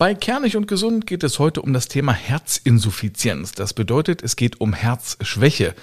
Bei 0.00 0.14
Kernig 0.14 0.56
und 0.56 0.68
Gesund 0.68 1.08
geht 1.08 1.24
es 1.24 1.40
heute 1.40 1.60
um 1.60 1.72
das 1.72 1.88
Thema 1.88 2.12
Herzinsuffizienz. 2.12 3.50
Das 3.50 3.74
bedeutet, 3.74 4.22
es 4.22 4.36
geht 4.36 4.60
um 4.60 4.72
Herzschwäche. 4.72 5.74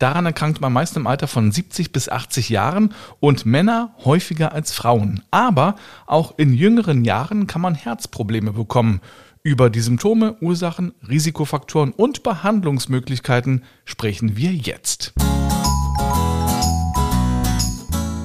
Daran 0.00 0.26
erkrankt 0.26 0.60
man 0.60 0.72
meist 0.72 0.96
im 0.96 1.06
Alter 1.06 1.28
von 1.28 1.52
70 1.52 1.92
bis 1.92 2.08
80 2.08 2.48
Jahren 2.48 2.92
und 3.20 3.46
Männer 3.46 3.94
häufiger 4.04 4.50
als 4.50 4.72
Frauen. 4.72 5.22
Aber 5.30 5.76
auch 6.06 6.36
in 6.36 6.52
jüngeren 6.52 7.04
Jahren 7.04 7.46
kann 7.46 7.62
man 7.62 7.76
Herzprobleme 7.76 8.54
bekommen. 8.54 9.00
Über 9.44 9.70
die 9.70 9.82
Symptome, 9.82 10.34
Ursachen, 10.40 10.92
Risikofaktoren 11.08 11.92
und 11.92 12.24
Behandlungsmöglichkeiten 12.24 13.62
sprechen 13.84 14.36
wir 14.36 14.50
jetzt. 14.50 15.12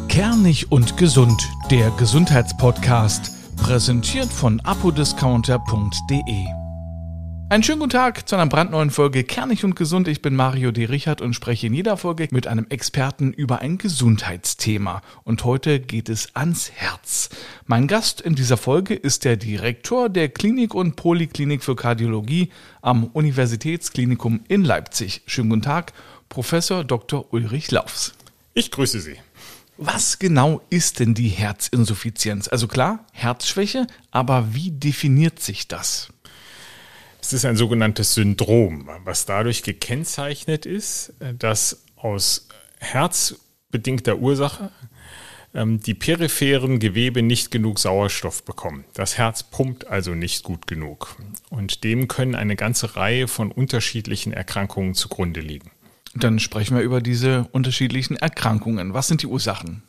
Kernig 0.08 0.72
und 0.72 0.98
Gesund, 0.98 1.48
der 1.70 1.92
Gesundheitspodcast 1.92 3.35
Präsentiert 3.58 4.32
von 4.32 4.60
apodiscounter.de. 4.62 6.46
Einen 7.50 7.64
schönen 7.64 7.80
guten 7.80 7.92
Tag 7.92 8.28
zu 8.28 8.36
einer 8.36 8.48
brandneuen 8.48 8.90
Folge 8.92 9.24
Kernig 9.24 9.64
und 9.64 9.76
Gesund. 9.76 10.08
Ich 10.08 10.22
bin 10.22 10.36
Mario 10.36 10.72
D. 10.72 10.86
Richard 10.86 11.22
und 11.22 11.34
spreche 11.34 11.68
in 11.68 11.74
jeder 11.74 11.98
Folge 11.98 12.28
mit 12.32 12.48
einem 12.48 12.68
Experten 12.70 13.34
über 13.34 13.60
ein 13.60 13.78
Gesundheitsthema. 13.78 15.02
Und 15.24 15.44
heute 15.46 15.80
geht 15.80 16.10
es 16.10 16.36
ans 16.36 16.72
Herz. 16.72 17.30
Mein 17.66 17.88
Gast 17.88 18.22
in 18.22 18.36
dieser 18.36 18.58
Folge 18.58 18.94
ist 18.96 19.26
der 19.26 19.38
Direktor 19.38 20.10
der 20.10 20.30
Klinik 20.30 20.74
und 20.74 20.96
Poliklinik 20.96 21.64
für 21.64 21.76
Kardiologie 21.76 22.50
am 22.82 23.06
Universitätsklinikum 23.06 24.42
in 24.48 24.64
Leipzig. 24.64 25.22
Schönen 25.26 25.50
guten 25.50 25.62
Tag, 25.62 25.94
Professor 26.30 26.84
Dr. 26.84 27.34
Ulrich 27.34 27.72
Laufs. 27.72 28.14
Ich 28.54 28.72
grüße 28.72 29.00
Sie. 29.00 29.18
Was 29.78 30.20
genau 30.20 30.62
ist 30.70 31.00
denn 31.00 31.14
die 31.14 31.28
Herzinsuffizienz? 31.30 32.48
Also 32.48 32.68
klar, 32.68 33.06
Herzschwäche, 33.12 33.88
aber 34.12 34.54
wie 34.54 34.72
definiert 34.72 35.40
sich 35.40 35.68
das? 35.68 36.10
Es 37.22 37.34
ist 37.34 37.46
ein 37.46 37.58
sogenanntes 37.58 38.14
Syndrom, 38.14 38.90
was 39.04 39.26
dadurch 39.26 39.64
gekennzeichnet 39.64 40.66
ist, 40.66 41.14
dass 41.40 41.84
aus 41.96 42.48
herzbedingter 42.80 44.18
Ursache 44.18 44.72
ähm, 45.56 45.80
die 45.80 45.94
peripheren 45.94 46.80
Gewebe 46.80 47.24
nicht 47.24 47.50
genug 47.50 47.80
Sauerstoff 47.80 48.44
bekommen. 48.44 48.86
Das 48.94 49.18
Herz 49.18 49.44
pumpt 49.44 49.88
also 49.88 50.14
nicht 50.14 50.44
gut 50.44 50.68
genug. 50.68 51.18
Und 51.50 51.84
dem 51.84 52.08
können 52.08 52.36
eine 52.36 52.56
ganze 52.56 52.96
Reihe 52.96 53.28
von 53.28 53.52
unterschiedlichen 53.52 54.32
Erkrankungen 54.32 54.94
zugrunde 54.94 55.40
liegen. 55.40 55.72
Dann 56.16 56.40
sprechen 56.40 56.78
wir 56.78 56.84
über 56.84 57.02
diese 57.02 57.48
unterschiedlichen 57.52 58.16
Erkrankungen. 58.16 58.94
Was 58.94 59.08
sind 59.08 59.22
die 59.22 59.28
Ursachen? 59.28 59.84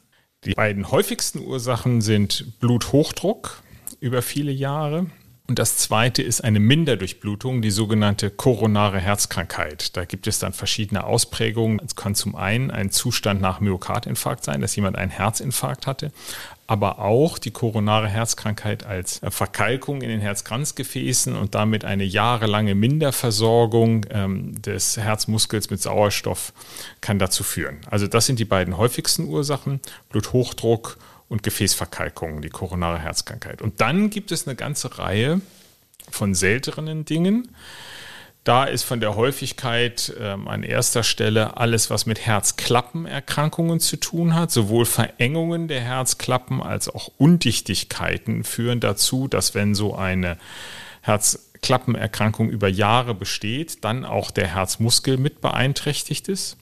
Die 0.44 0.54
beiden 0.54 0.90
häufigsten 0.90 1.38
Ursachen 1.40 2.00
sind 2.00 2.58
Bluthochdruck 2.60 3.62
über 4.00 4.22
viele 4.22 4.52
Jahre. 4.52 5.06
Und 5.48 5.60
das 5.60 5.78
zweite 5.78 6.22
ist 6.22 6.42
eine 6.42 6.58
Minderdurchblutung, 6.58 7.62
die 7.62 7.70
sogenannte 7.70 8.30
koronare 8.30 8.98
Herzkrankheit. 8.98 9.96
Da 9.96 10.04
gibt 10.04 10.26
es 10.26 10.40
dann 10.40 10.52
verschiedene 10.52 11.04
Ausprägungen. 11.04 11.80
Es 11.84 11.94
kann 11.94 12.16
zum 12.16 12.34
einen 12.34 12.72
ein 12.72 12.90
Zustand 12.90 13.40
nach 13.40 13.60
Myokardinfarkt 13.60 14.42
sein, 14.42 14.60
dass 14.60 14.74
jemand 14.74 14.96
einen 14.96 15.12
Herzinfarkt 15.12 15.86
hatte, 15.86 16.10
aber 16.66 16.98
auch 16.98 17.38
die 17.38 17.50
koronare 17.50 18.08
Herzkrankheit 18.08 18.84
als 18.84 19.20
Verkalkung 19.28 20.02
in 20.02 20.08
den 20.08 20.20
Herzkranzgefäßen 20.20 21.36
und 21.36 21.54
damit 21.54 21.84
eine 21.84 22.04
jahrelange 22.04 22.74
Minderversorgung 22.74 24.06
ähm, 24.10 24.60
des 24.60 24.96
Herzmuskels 24.96 25.70
mit 25.70 25.80
Sauerstoff 25.80 26.52
kann 27.00 27.18
dazu 27.18 27.44
führen. 27.44 27.78
Also 27.88 28.06
das 28.06 28.26
sind 28.26 28.38
die 28.38 28.44
beiden 28.44 28.76
häufigsten 28.76 29.26
Ursachen, 29.28 29.80
Bluthochdruck 30.08 30.98
und 31.28 31.42
Gefäßverkalkung, 31.42 32.42
die 32.42 32.50
koronare 32.50 32.98
Herzkrankheit. 32.98 33.62
Und 33.62 33.80
dann 33.80 34.10
gibt 34.10 34.32
es 34.32 34.46
eine 34.46 34.56
ganze 34.56 34.98
Reihe 34.98 35.40
von 36.10 36.34
seltenen 36.34 37.04
Dingen, 37.04 37.48
da 38.46 38.62
ist 38.62 38.84
von 38.84 39.00
der 39.00 39.16
Häufigkeit 39.16 40.14
ähm, 40.20 40.46
an 40.46 40.62
erster 40.62 41.02
Stelle 41.02 41.56
alles, 41.56 41.90
was 41.90 42.06
mit 42.06 42.20
Herzklappenerkrankungen 42.20 43.80
zu 43.80 43.96
tun 43.96 44.34
hat. 44.34 44.52
Sowohl 44.52 44.84
Verengungen 44.84 45.66
der 45.66 45.80
Herzklappen 45.80 46.62
als 46.62 46.88
auch 46.88 47.10
Undichtigkeiten 47.18 48.44
führen 48.44 48.78
dazu, 48.78 49.26
dass 49.26 49.56
wenn 49.56 49.74
so 49.74 49.96
eine 49.96 50.38
Herzklappenerkrankung 51.02 52.48
über 52.48 52.68
Jahre 52.68 53.14
besteht, 53.14 53.82
dann 53.84 54.04
auch 54.04 54.30
der 54.30 54.46
Herzmuskel 54.46 55.16
mit 55.16 55.40
beeinträchtigt 55.40 56.28
ist. 56.28 56.56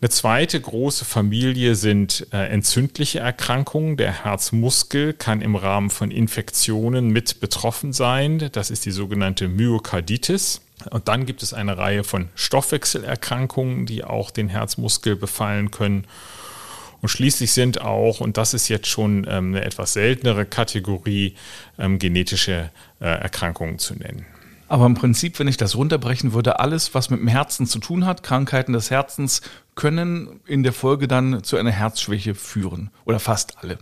Eine 0.00 0.10
zweite 0.10 0.60
große 0.60 1.04
Familie 1.04 1.74
sind 1.74 2.26
äh, 2.32 2.48
entzündliche 2.48 3.20
Erkrankungen. 3.20 3.96
Der 3.96 4.24
Herzmuskel 4.24 5.12
kann 5.12 5.40
im 5.40 5.56
Rahmen 5.56 5.90
von 5.90 6.10
Infektionen 6.10 7.08
mit 7.10 7.40
betroffen 7.40 7.92
sein. 7.92 8.50
Das 8.52 8.70
ist 8.70 8.84
die 8.84 8.90
sogenannte 8.90 9.48
Myokarditis. 9.48 10.60
Und 10.90 11.08
dann 11.08 11.26
gibt 11.26 11.42
es 11.42 11.52
eine 11.52 11.78
Reihe 11.78 12.04
von 12.04 12.28
Stoffwechselerkrankungen, 12.34 13.86
die 13.86 14.04
auch 14.04 14.30
den 14.30 14.48
Herzmuskel 14.48 15.16
befallen 15.16 15.70
können. 15.70 16.06
Und 17.00 17.08
schließlich 17.08 17.52
sind 17.52 17.80
auch, 17.80 18.20
und 18.20 18.36
das 18.36 18.54
ist 18.54 18.68
jetzt 18.68 18.86
schon 18.86 19.26
ähm, 19.28 19.54
eine 19.54 19.64
etwas 19.64 19.92
seltenere 19.92 20.46
Kategorie, 20.46 21.34
ähm, 21.78 21.98
genetische 21.98 22.70
äh, 23.00 23.04
Erkrankungen 23.04 23.78
zu 23.78 23.94
nennen. 23.94 24.24
Aber 24.72 24.86
im 24.86 24.94
Prinzip, 24.94 25.38
wenn 25.38 25.48
ich 25.48 25.58
das 25.58 25.76
runterbrechen 25.76 26.32
würde, 26.32 26.58
alles, 26.58 26.94
was 26.94 27.10
mit 27.10 27.20
dem 27.20 27.28
Herzen 27.28 27.66
zu 27.66 27.78
tun 27.78 28.06
hat, 28.06 28.22
Krankheiten 28.22 28.72
des 28.72 28.90
Herzens, 28.90 29.42
können 29.74 30.40
in 30.46 30.62
der 30.62 30.72
Folge 30.72 31.08
dann 31.08 31.44
zu 31.44 31.58
einer 31.58 31.70
Herzschwäche 31.70 32.34
führen. 32.34 32.88
Oder 33.04 33.20
fast 33.20 33.58
alle. 33.58 33.76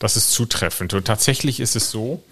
Das 0.00 0.16
ist 0.16 0.32
zutreffend. 0.32 0.94
Und 0.94 1.04
tatsächlich 1.04 1.60
ist 1.60 1.76
es 1.76 1.92
so, 1.92 2.24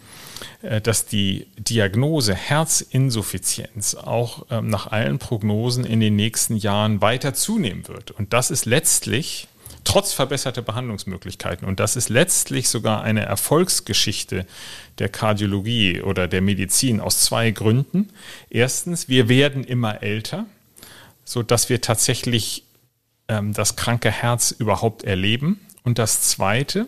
äh, 0.63 0.81
dass 0.81 1.07
die 1.07 1.47
Diagnose 1.57 2.35
Herzinsuffizienz 2.35 3.95
auch 3.95 4.47
ähm, 4.51 4.67
nach 4.67 4.89
allen 4.89 5.21
Prognosen 5.21 5.85
in 5.85 6.01
den 6.01 6.17
nächsten 6.17 6.57
Jahren 6.57 7.01
weiter 7.01 7.33
zunehmen 7.33 7.87
wird. 7.87 8.11
Und 8.11 8.33
das 8.33 8.51
ist 8.51 8.67
letztlich 8.67 9.47
trotz 9.87 10.13
verbesserter 10.13 10.63
Behandlungsmöglichkeiten. 10.63 11.67
Und 11.67 11.81
das 11.81 11.97
ist 11.97 12.09
letztlich 12.09 12.69
sogar 12.69 13.03
eine 13.03 13.25
Erfolgsgeschichte 13.25 14.45
der 14.99 15.09
Kardiologie 15.09 16.03
oder 16.03 16.29
der 16.29 16.43
Medizin 16.43 17.01
aus 17.01 17.21
zwei 17.21 17.51
Gründen. 17.53 18.11
Erstens, 18.51 19.09
wir 19.09 19.29
werden 19.29 19.65
immer 19.65 20.03
älter, 20.03 20.47
sodass 21.25 21.69
wir 21.69 21.81
tatsächlich 21.81 22.65
ähm, 23.29 23.55
das 23.55 23.77
kranke 23.77 24.11
Herz 24.11 24.51
überhaupt 24.51 25.05
erleben. 25.05 25.61
Und 25.85 25.99
das 25.99 26.23
Zweite, 26.23 26.87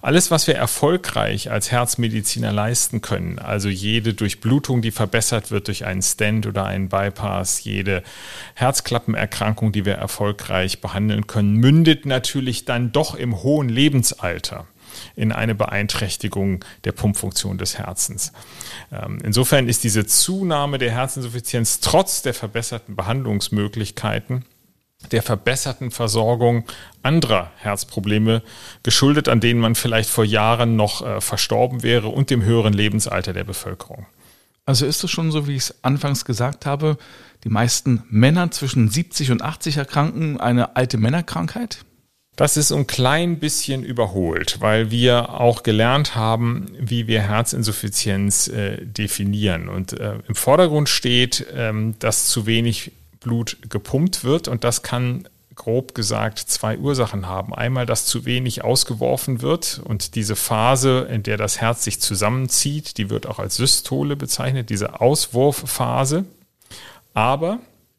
alles, 0.00 0.30
was 0.30 0.46
wir 0.46 0.54
erfolgreich 0.54 1.50
als 1.50 1.70
Herzmediziner 1.70 2.52
leisten 2.52 3.00
können, 3.00 3.38
also 3.38 3.68
jede 3.68 4.14
Durchblutung, 4.14 4.82
die 4.82 4.90
verbessert 4.90 5.50
wird 5.50 5.68
durch 5.68 5.84
einen 5.84 6.02
Stent 6.02 6.46
oder 6.46 6.64
einen 6.64 6.88
Bypass, 6.88 7.64
jede 7.64 8.02
Herzklappenerkrankung, 8.54 9.72
die 9.72 9.84
wir 9.84 9.94
erfolgreich 9.94 10.80
behandeln 10.80 11.26
können, 11.26 11.54
mündet 11.54 12.06
natürlich 12.06 12.64
dann 12.64 12.92
doch 12.92 13.14
im 13.14 13.42
hohen 13.42 13.68
Lebensalter 13.68 14.66
in 15.16 15.32
eine 15.32 15.54
Beeinträchtigung 15.54 16.64
der 16.84 16.92
Pumpfunktion 16.92 17.58
des 17.58 17.78
Herzens. 17.78 18.32
Ähm, 18.92 19.18
insofern 19.22 19.68
ist 19.68 19.84
diese 19.84 20.06
Zunahme 20.06 20.78
der 20.78 20.92
Herzinsuffizienz 20.92 21.80
trotz 21.80 22.22
der 22.22 22.34
verbesserten 22.34 22.96
Behandlungsmöglichkeiten 22.96 24.44
der 25.12 25.22
verbesserten 25.22 25.90
Versorgung 25.90 26.64
anderer 27.02 27.50
Herzprobleme 27.56 28.42
geschuldet, 28.82 29.28
an 29.28 29.40
denen 29.40 29.60
man 29.60 29.74
vielleicht 29.74 30.10
vor 30.10 30.24
Jahren 30.24 30.76
noch 30.76 31.06
äh, 31.06 31.20
verstorben 31.20 31.82
wäre 31.82 32.08
und 32.08 32.30
dem 32.30 32.42
höheren 32.42 32.72
Lebensalter 32.72 33.32
der 33.32 33.44
Bevölkerung. 33.44 34.06
Also 34.66 34.84
ist 34.84 35.02
es 35.02 35.10
schon 35.10 35.30
so, 35.30 35.48
wie 35.48 35.56
ich 35.56 35.62
es 35.62 35.84
anfangs 35.84 36.24
gesagt 36.24 36.66
habe, 36.66 36.98
die 37.44 37.48
meisten 37.48 38.02
Männer 38.10 38.50
zwischen 38.50 38.90
70 38.90 39.30
und 39.30 39.40
80 39.40 39.78
erkranken 39.78 40.40
eine 40.40 40.76
alte 40.76 40.98
Männerkrankheit? 40.98 41.84
Das 42.36 42.56
ist 42.56 42.70
ein 42.70 42.86
klein 42.86 43.40
bisschen 43.40 43.82
überholt, 43.82 44.60
weil 44.60 44.92
wir 44.92 45.40
auch 45.40 45.64
gelernt 45.64 46.14
haben, 46.14 46.66
wie 46.78 47.08
wir 47.08 47.22
Herzinsuffizienz 47.22 48.46
äh, 48.46 48.84
definieren. 48.84 49.68
Und 49.68 49.94
äh, 49.94 50.18
im 50.28 50.36
Vordergrund 50.36 50.88
steht, 50.88 51.46
ähm, 51.52 51.94
dass 51.98 52.28
zu 52.28 52.46
wenig 52.46 52.92
Blut 53.20 53.58
gepumpt 53.68 54.24
wird 54.24 54.48
und 54.48 54.64
das 54.64 54.82
kann 54.82 55.28
grob 55.54 55.94
gesagt 55.94 56.38
zwei 56.38 56.78
Ursachen 56.78 57.26
haben. 57.26 57.52
Einmal, 57.52 57.84
dass 57.84 58.06
zu 58.06 58.24
wenig 58.24 58.64
ausgeworfen 58.64 59.42
wird 59.42 59.80
und 59.84 60.14
diese 60.14 60.36
Phase, 60.36 61.08
in 61.10 61.24
der 61.24 61.36
das 61.36 61.60
Herz 61.60 61.84
sich 61.84 62.00
zusammenzieht, 62.00 62.96
die 62.96 63.10
wird 63.10 63.26
auch 63.26 63.38
als 63.38 63.56
Systole 63.56 64.16
bezeichnet, 64.16 64.70
diese 64.70 65.00
Auswurfphase. 65.00 66.24
Aber 67.12 67.58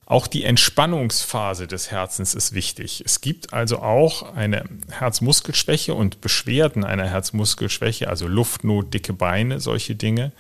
Auch 0.10 0.26
die 0.26 0.44
Entspannungsphase 0.44 1.68
des 1.68 1.92
Herzens 1.92 2.34
ist 2.34 2.56
wichtig. 2.56 3.04
Es 3.06 3.22
gibt 3.22 3.54
also 3.54 3.78
auch 3.78 4.34
eine 4.34 4.64
Herzmuskelschwäche 4.90 5.94
und 5.94 6.20
Beschwerden 6.20 6.84
einer 6.84 7.06
Herzmuskelschwäche, 7.06 8.10
also 8.10 8.28
Luftnot, 8.28 8.92
dicke 8.92 9.14
Beine, 9.14 9.60
solche 9.60 9.94
Dinge. 9.94 10.32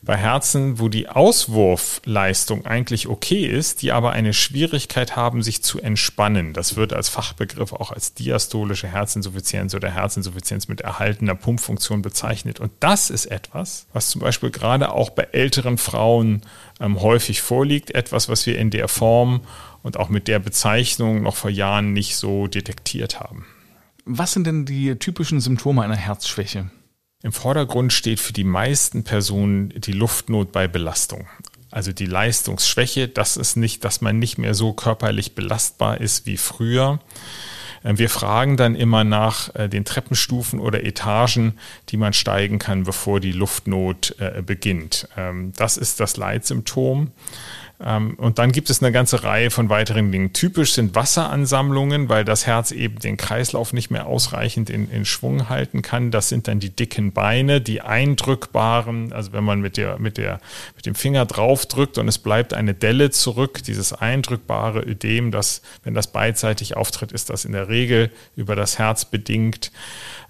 Bei 0.00 0.16
Herzen, 0.16 0.78
wo 0.78 0.88
die 0.88 1.10
Auswurfleistung 1.10 2.64
eigentlich 2.64 3.08
okay 3.08 3.44
ist, 3.44 3.82
die 3.82 3.92
aber 3.92 4.12
eine 4.12 4.32
Schwierigkeit 4.32 5.16
haben, 5.16 5.42
sich 5.42 5.62
zu 5.62 5.82
entspannen. 5.82 6.54
Das 6.54 6.76
wird 6.76 6.94
als 6.94 7.10
Fachbegriff 7.10 7.74
auch 7.74 7.92
als 7.92 8.14
diastolische 8.14 8.88
Herzinsuffizienz 8.88 9.74
oder 9.74 9.90
Herzinsuffizienz 9.90 10.66
mit 10.66 10.80
erhaltener 10.80 11.34
Pumpfunktion 11.34 12.00
bezeichnet. 12.00 12.58
Und 12.58 12.72
das 12.80 13.10
ist 13.10 13.26
etwas, 13.26 13.84
was 13.92 14.08
zum 14.08 14.22
Beispiel 14.22 14.50
gerade 14.50 14.94
auch 14.94 15.10
bei 15.10 15.24
älteren 15.24 15.76
Frauen 15.76 16.40
ähm, 16.80 17.02
häufig 17.02 17.42
vorliegt. 17.42 17.90
Etwas, 17.90 18.30
was 18.30 18.46
wir 18.46 18.58
in 18.58 18.70
der 18.70 18.88
Form 18.88 19.09
und 19.82 19.96
auch 19.96 20.08
mit 20.08 20.28
der 20.28 20.38
Bezeichnung 20.38 21.22
noch 21.22 21.36
vor 21.36 21.50
Jahren 21.50 21.92
nicht 21.92 22.16
so 22.16 22.46
detektiert 22.46 23.20
haben. 23.20 23.46
Was 24.04 24.32
sind 24.32 24.46
denn 24.46 24.64
die 24.64 24.96
typischen 24.96 25.40
Symptome 25.40 25.82
einer 25.82 25.96
Herzschwäche? 25.96 26.70
Im 27.22 27.32
Vordergrund 27.32 27.92
steht 27.92 28.18
für 28.18 28.32
die 28.32 28.44
meisten 28.44 29.04
Personen 29.04 29.68
die 29.68 29.92
Luftnot 29.92 30.52
bei 30.52 30.68
Belastung. 30.68 31.26
Also 31.70 31.92
die 31.92 32.06
Leistungsschwäche, 32.06 33.08
das 33.08 33.36
ist 33.36 33.56
nicht, 33.56 33.84
dass 33.84 34.00
man 34.00 34.18
nicht 34.18 34.38
mehr 34.38 34.54
so 34.54 34.72
körperlich 34.72 35.34
belastbar 35.34 36.00
ist 36.00 36.26
wie 36.26 36.38
früher. 36.38 36.98
Ähm, 37.84 37.98
wir 37.98 38.10
fragen 38.10 38.56
dann 38.56 38.74
immer 38.74 39.04
nach 39.04 39.54
äh, 39.54 39.68
den 39.68 39.84
Treppenstufen 39.84 40.60
oder 40.60 40.84
Etagen, 40.84 41.54
die 41.90 41.96
man 41.96 42.12
steigen 42.12 42.58
kann, 42.58 42.84
bevor 42.84 43.20
die 43.20 43.32
Luftnot 43.32 44.16
äh, 44.18 44.42
beginnt. 44.42 45.08
Ähm, 45.16 45.52
das 45.56 45.76
ist 45.76 46.00
das 46.00 46.16
Leitsymptom. 46.16 47.12
Ähm, 47.82 48.14
und 48.14 48.38
dann 48.38 48.52
gibt 48.52 48.68
es 48.68 48.82
eine 48.82 48.92
ganze 48.92 49.24
Reihe 49.24 49.50
von 49.50 49.70
weiteren 49.70 50.12
Dingen. 50.12 50.32
Typisch 50.32 50.74
sind 50.74 50.94
Wasseransammlungen, 50.94 52.08
weil 52.08 52.24
das 52.24 52.46
Herz 52.46 52.72
eben 52.72 52.98
den 52.98 53.16
Kreislauf 53.16 53.72
nicht 53.72 53.90
mehr 53.90 54.06
ausreichend 54.06 54.68
in, 54.68 54.90
in 54.90 55.04
Schwung 55.06 55.48
halten 55.48 55.80
kann. 55.80 56.10
Das 56.10 56.28
sind 56.28 56.46
dann 56.46 56.60
die 56.60 56.70
dicken 56.70 57.12
Beine, 57.12 57.60
die 57.60 57.80
eindrückbaren, 57.80 59.12
also 59.12 59.32
wenn 59.32 59.44
man 59.44 59.60
mit, 59.60 59.76
der, 59.76 59.98
mit, 59.98 60.18
der, 60.18 60.40
mit 60.76 60.84
dem 60.84 60.94
Finger 60.94 61.24
draufdrückt 61.24 61.96
und 61.96 62.06
es 62.06 62.18
bleibt 62.18 62.52
eine 62.52 62.74
Delle 62.74 63.10
zurück, 63.10 63.62
dieses 63.62 63.92
eindrückbare 63.92 64.80
Ödem, 64.80 65.30
das, 65.30 65.62
wenn 65.82 65.94
das 65.94 66.08
beidseitig 66.08 66.76
auftritt, 66.76 67.12
ist 67.12 67.30
das 67.30 67.44
in 67.44 67.52
der 67.52 67.68
Regel 67.68 68.10
über 68.36 68.56
das 68.56 68.78
Herz 68.78 69.06
bedingt. 69.06 69.72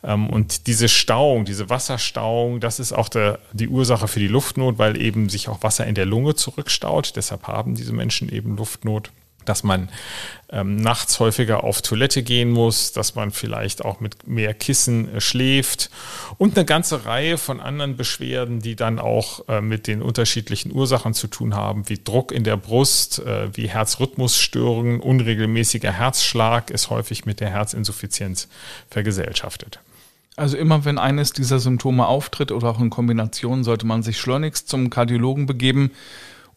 Ähm, 0.03 0.31
und 0.31 0.67
diese 0.67 0.89
Stauung, 0.89 1.45
diese 1.45 1.69
Wasserstauung, 1.69 2.61
das 2.61 2.81
ist 2.81 2.93
auch 2.93 3.09
der, 3.09 3.39
die 3.53 3.69
Ursache 3.69 4.09
für 4.09 4.21
die 4.21 4.29
Luftnot, 4.29 4.79
weil 4.79 5.01
eben 5.01 5.29
sich 5.29 5.49
auch 5.49 5.63
Wasser 5.63 5.87
in 5.87 5.95
der 5.95 6.07
Lunge 6.07 6.35
zurückstaut. 6.35 7.13
Deshalb 7.17 7.40
haben 7.45 7.75
diese 7.75 7.93
Menschen 7.93 8.29
eben 8.29 8.57
Luftnot 8.57 9.11
dass 9.45 9.63
man 9.63 9.89
ähm, 10.51 10.77
nachts 10.77 11.19
häufiger 11.19 11.65
auf 11.65 11.83
Toilette 11.83 12.23
gehen 12.23 12.51
muss, 12.51 12.93
dass 12.93 13.15
man 13.15 13.31
vielleicht 13.31 13.85
auch 13.85 14.01
mit 14.01 14.27
mehr 14.27 14.55
Kissen 14.55 15.15
äh, 15.15 15.21
schläft 15.21 15.91
und 16.39 16.57
eine 16.57 16.65
ganze 16.65 17.07
Reihe 17.07 17.39
von 17.39 17.61
anderen 17.61 17.97
Beschwerden, 17.97 18.61
die 18.61 18.77
dann 18.77 18.99
auch 18.99 19.49
äh, 19.49 19.61
mit 19.61 19.87
den 19.87 20.03
unterschiedlichen 20.03 20.73
Ursachen 20.73 21.15
zu 21.15 21.27
tun 21.27 21.55
haben, 21.55 21.89
wie 21.89 21.99
Druck 22.03 22.33
in 22.33 22.45
der 22.45 22.57
Brust, 22.57 23.21
äh, 23.21 23.49
wie 23.57 23.69
Herzrhythmusstörungen, 23.69 25.01
unregelmäßiger 25.01 25.93
Herzschlag 25.93 26.71
ist 26.71 26.91
häufig 26.91 27.25
mit 27.25 27.41
der 27.41 27.51
Herzinsuffizienz 27.51 28.49
vergesellschaftet. 28.89 29.81
Also 30.37 30.57
immer 30.57 30.85
wenn 30.85 30.99
eines 30.99 31.33
dieser 31.33 31.59
Symptome 31.59 32.07
auftritt 32.07 32.53
oder 32.53 32.71
auch 32.71 32.81
in 32.81 32.89
Kombination, 32.89 33.65
sollte 33.65 33.87
man 33.87 34.03
sich 34.03 34.19
schleunigst 34.19 34.69
zum 34.69 34.89
Kardiologen 34.89 35.47
begeben 35.47 35.91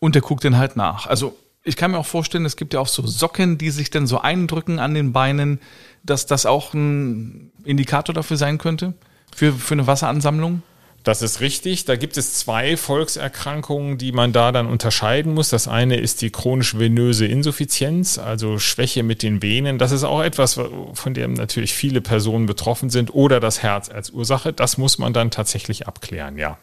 und 0.03 0.15
der 0.15 0.21
guckt 0.21 0.44
den 0.44 0.57
halt 0.57 0.75
nach. 0.75 1.07
Also 1.07 1.38
ich 1.63 1.77
kann 1.77 1.91
mir 1.91 1.97
auch 1.97 2.05
vorstellen, 2.05 2.44
es 2.44 2.57
gibt 2.57 2.73
ja 2.73 2.81
auch 2.81 2.89
so 2.89 3.07
Socken, 3.07 3.57
die 3.57 3.69
sich 3.69 3.89
dann 3.89 4.05
so 4.05 4.19
eindrücken 4.19 4.77
an 4.77 4.94
den 4.94 5.13
Beinen, 5.13 5.61
dass 6.03 6.25
das 6.25 6.45
auch 6.45 6.73
ein 6.73 7.53
Indikator 7.63 8.13
dafür 8.13 8.35
sein 8.35 8.57
könnte, 8.57 8.95
für, 9.33 9.53
für 9.53 9.75
eine 9.75 9.88
Wasseransammlung. 9.88 10.61
Das 11.03 11.21
ist 11.21 11.39
richtig. 11.39 11.85
Da 11.85 11.95
gibt 11.95 12.17
es 12.17 12.33
zwei 12.33 12.75
Volkserkrankungen, 12.75 13.97
die 13.97 14.11
man 14.11 14.33
da 14.33 14.51
dann 14.51 14.67
unterscheiden 14.67 15.33
muss. 15.33 15.47
Das 15.50 15.69
eine 15.69 15.95
ist 15.95 16.21
die 16.21 16.31
chronisch 16.31 16.77
venöse 16.77 17.25
Insuffizienz, 17.25 18.17
also 18.17 18.59
Schwäche 18.59 19.03
mit 19.03 19.23
den 19.23 19.41
Venen. 19.41 19.77
Das 19.77 19.94
ist 19.94 20.03
auch 20.03 20.21
etwas, 20.21 20.59
von 20.94 21.13
dem 21.13 21.31
natürlich 21.33 21.73
viele 21.73 22.01
Personen 22.01 22.45
betroffen 22.45 22.89
sind 22.89 23.13
oder 23.13 23.39
das 23.39 23.63
Herz 23.63 23.88
als 23.88 24.09
Ursache. 24.09 24.51
Das 24.51 24.77
muss 24.77 24.97
man 24.97 25.13
dann 25.13 25.31
tatsächlich 25.31 25.88
abklären, 25.88 26.38
ja. 26.38 26.57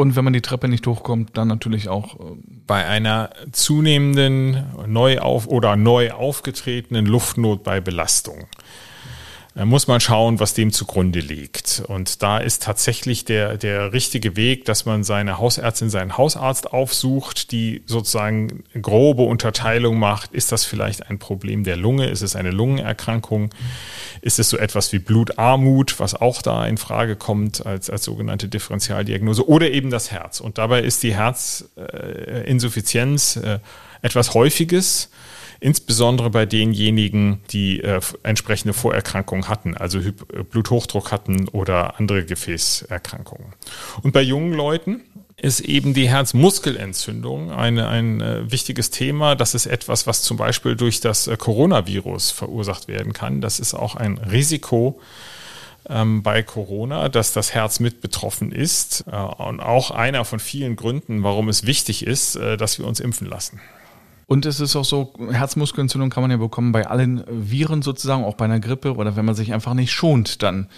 Und 0.00 0.16
wenn 0.16 0.24
man 0.24 0.32
die 0.32 0.40
Treppe 0.40 0.66
nicht 0.66 0.86
hochkommt, 0.86 1.36
dann 1.36 1.48
natürlich 1.48 1.90
auch. 1.90 2.18
Äh, 2.18 2.22
bei 2.66 2.86
einer 2.86 3.28
zunehmenden, 3.52 4.64
neu 4.86 5.18
auf 5.18 5.46
oder 5.46 5.76
neu 5.76 6.12
aufgetretenen 6.12 7.04
Luftnot 7.04 7.64
bei 7.64 7.82
Belastung 7.82 8.46
muss 9.66 9.86
man 9.86 10.00
schauen, 10.00 10.40
was 10.40 10.54
dem 10.54 10.72
zugrunde 10.72 11.20
liegt. 11.20 11.82
Und 11.86 12.22
da 12.22 12.38
ist 12.38 12.62
tatsächlich 12.62 13.24
der, 13.24 13.56
der 13.56 13.92
richtige 13.92 14.36
Weg, 14.36 14.64
dass 14.64 14.86
man 14.86 15.04
seine 15.04 15.38
Hausärztin, 15.38 15.90
seinen 15.90 16.16
Hausarzt 16.16 16.72
aufsucht, 16.72 17.52
die 17.52 17.82
sozusagen 17.86 18.64
grobe 18.80 19.22
Unterteilung 19.22 19.98
macht. 19.98 20.32
Ist 20.32 20.52
das 20.52 20.64
vielleicht 20.64 21.10
ein 21.10 21.18
Problem 21.18 21.64
der 21.64 21.76
Lunge? 21.76 22.08
Ist 22.08 22.22
es 22.22 22.36
eine 22.36 22.50
Lungenerkrankung? 22.50 23.50
Ist 24.22 24.38
es 24.38 24.48
so 24.50 24.56
etwas 24.56 24.92
wie 24.92 24.98
Blutarmut, 24.98 26.00
was 26.00 26.14
auch 26.14 26.40
da 26.42 26.66
in 26.66 26.78
Frage 26.78 27.16
kommt 27.16 27.66
als, 27.66 27.90
als 27.90 28.04
sogenannte 28.04 28.48
Differentialdiagnose? 28.48 29.48
Oder 29.48 29.70
eben 29.70 29.90
das 29.90 30.10
Herz. 30.10 30.40
Und 30.40 30.58
dabei 30.58 30.82
ist 30.82 31.02
die 31.02 31.14
Herzinsuffizienz 31.14 33.36
äh, 33.36 33.58
etwas 34.02 34.34
Häufiges 34.34 35.10
insbesondere 35.60 36.30
bei 36.30 36.46
denjenigen, 36.46 37.40
die 37.50 37.80
äh, 37.80 38.00
entsprechende 38.22 38.72
Vorerkrankungen 38.72 39.48
hatten, 39.48 39.76
also 39.76 40.00
Hy 40.00 40.12
Bluthochdruck 40.50 41.12
hatten 41.12 41.48
oder 41.48 41.98
andere 41.98 42.24
Gefäßerkrankungen. 42.24 43.52
Und 44.02 44.12
bei 44.12 44.22
jungen 44.22 44.54
Leuten 44.54 45.02
ist 45.36 45.60
eben 45.60 45.94
die 45.94 46.08
Herzmuskelentzündung 46.08 47.50
eine, 47.50 47.88
ein 47.88 48.20
äh, 48.20 48.50
wichtiges 48.50 48.90
Thema. 48.90 49.36
Das 49.36 49.54
ist 49.54 49.66
etwas, 49.66 50.06
was 50.06 50.22
zum 50.22 50.36
Beispiel 50.36 50.76
durch 50.76 51.00
das 51.00 51.26
äh, 51.26 51.36
Coronavirus 51.36 52.30
verursacht 52.30 52.88
werden 52.88 53.12
kann. 53.12 53.40
Das 53.40 53.60
ist 53.60 53.74
auch 53.74 53.96
ein 53.96 54.18
Risiko 54.18 55.00
ähm, 55.88 56.22
bei 56.22 56.42
Corona, 56.42 57.08
dass 57.08 57.32
das 57.32 57.54
Herz 57.54 57.80
mit 57.80 58.00
betroffen 58.00 58.52
ist 58.52 59.04
äh, 59.10 59.16
und 59.16 59.60
auch 59.60 59.90
einer 59.90 60.24
von 60.24 60.40
vielen 60.40 60.76
Gründen, 60.76 61.22
warum 61.22 61.48
es 61.48 61.66
wichtig 61.66 62.06
ist, 62.06 62.36
äh, 62.36 62.56
dass 62.56 62.78
wir 62.78 62.86
uns 62.86 63.00
impfen 63.00 63.26
lassen. 63.26 63.60
Und 64.30 64.46
es 64.46 64.60
ist 64.60 64.76
auch 64.76 64.84
so, 64.84 65.12
Herzmuskelentzündung 65.32 66.08
kann 66.08 66.22
man 66.22 66.30
ja 66.30 66.36
bekommen 66.36 66.70
bei 66.70 66.86
allen 66.86 67.24
Viren 67.28 67.82
sozusagen, 67.82 68.22
auch 68.22 68.36
bei 68.36 68.44
einer 68.44 68.60
Grippe 68.60 68.94
oder 68.94 69.16
wenn 69.16 69.24
man 69.24 69.34
sich 69.34 69.52
einfach 69.52 69.74
nicht 69.74 69.90
schont 69.90 70.44
dann. 70.44 70.68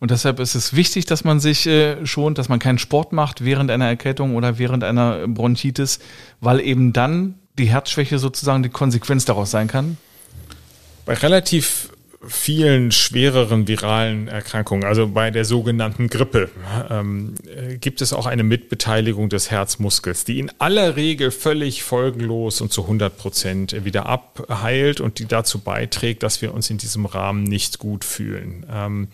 Und 0.00 0.10
deshalb 0.10 0.40
ist 0.40 0.56
es 0.56 0.74
wichtig, 0.74 1.06
dass 1.06 1.22
man 1.22 1.38
sich 1.38 1.68
äh, 1.68 2.04
schont, 2.04 2.36
dass 2.36 2.48
man 2.48 2.58
keinen 2.58 2.78
Sport 2.78 3.12
macht 3.12 3.44
während 3.44 3.70
einer 3.70 3.86
Erkältung 3.86 4.34
oder 4.34 4.58
während 4.58 4.82
einer 4.82 5.28
Bronchitis, 5.28 6.00
weil 6.40 6.58
eben 6.58 6.92
dann 6.92 7.36
die 7.58 7.66
Herzschwäche 7.66 8.18
sozusagen 8.18 8.64
die 8.64 8.70
Konsequenz 8.70 9.24
daraus 9.24 9.52
sein 9.52 9.68
kann. 9.68 9.98
Bei 11.04 11.14
relativ 11.14 11.90
vielen 12.26 12.92
schwereren 12.92 13.68
viralen 13.68 14.28
Erkrankungen, 14.28 14.84
also 14.84 15.08
bei 15.08 15.30
der 15.30 15.44
sogenannten 15.44 16.08
Grippe, 16.08 16.50
ähm, 16.90 17.34
äh, 17.46 17.76
gibt 17.76 18.00
es 18.00 18.12
auch 18.12 18.26
eine 18.26 18.42
Mitbeteiligung 18.42 19.28
des 19.28 19.50
Herzmuskels, 19.50 20.24
die 20.24 20.38
in 20.38 20.50
aller 20.58 20.96
Regel 20.96 21.30
völlig 21.30 21.82
folgenlos 21.82 22.60
und 22.60 22.72
zu 22.72 22.82
100 22.82 23.16
Prozent 23.16 23.84
wieder 23.84 24.06
abheilt 24.06 25.00
und 25.00 25.18
die 25.18 25.26
dazu 25.26 25.60
beiträgt, 25.60 26.22
dass 26.22 26.42
wir 26.42 26.54
uns 26.54 26.70
in 26.70 26.78
diesem 26.78 27.06
Rahmen 27.06 27.44
nicht 27.44 27.78
gut 27.78 28.04
fühlen. 28.04 28.66
Ähm, 28.72 29.08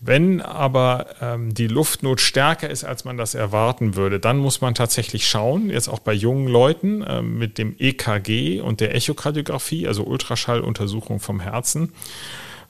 wenn 0.00 0.40
aber 0.40 1.06
ähm, 1.20 1.52
die 1.52 1.66
Luftnot 1.66 2.20
stärker 2.20 2.70
ist, 2.70 2.84
als 2.84 3.04
man 3.04 3.16
das 3.16 3.34
erwarten 3.34 3.96
würde, 3.96 4.18
dann 4.18 4.38
muss 4.38 4.60
man 4.60 4.74
tatsächlich 4.74 5.28
schauen, 5.28 5.68
jetzt 5.68 5.88
auch 5.88 5.98
bei 5.98 6.14
jungen 6.14 6.48
Leuten 6.48 7.02
äh, 7.02 7.20
mit 7.22 7.58
dem 7.58 7.74
EKG 7.78 8.60
und 8.60 8.80
der 8.80 8.94
Echokardiographie, 8.94 9.86
also 9.86 10.04
Ultraschalluntersuchung 10.04 11.20
vom 11.20 11.40
Herzen. 11.40 11.92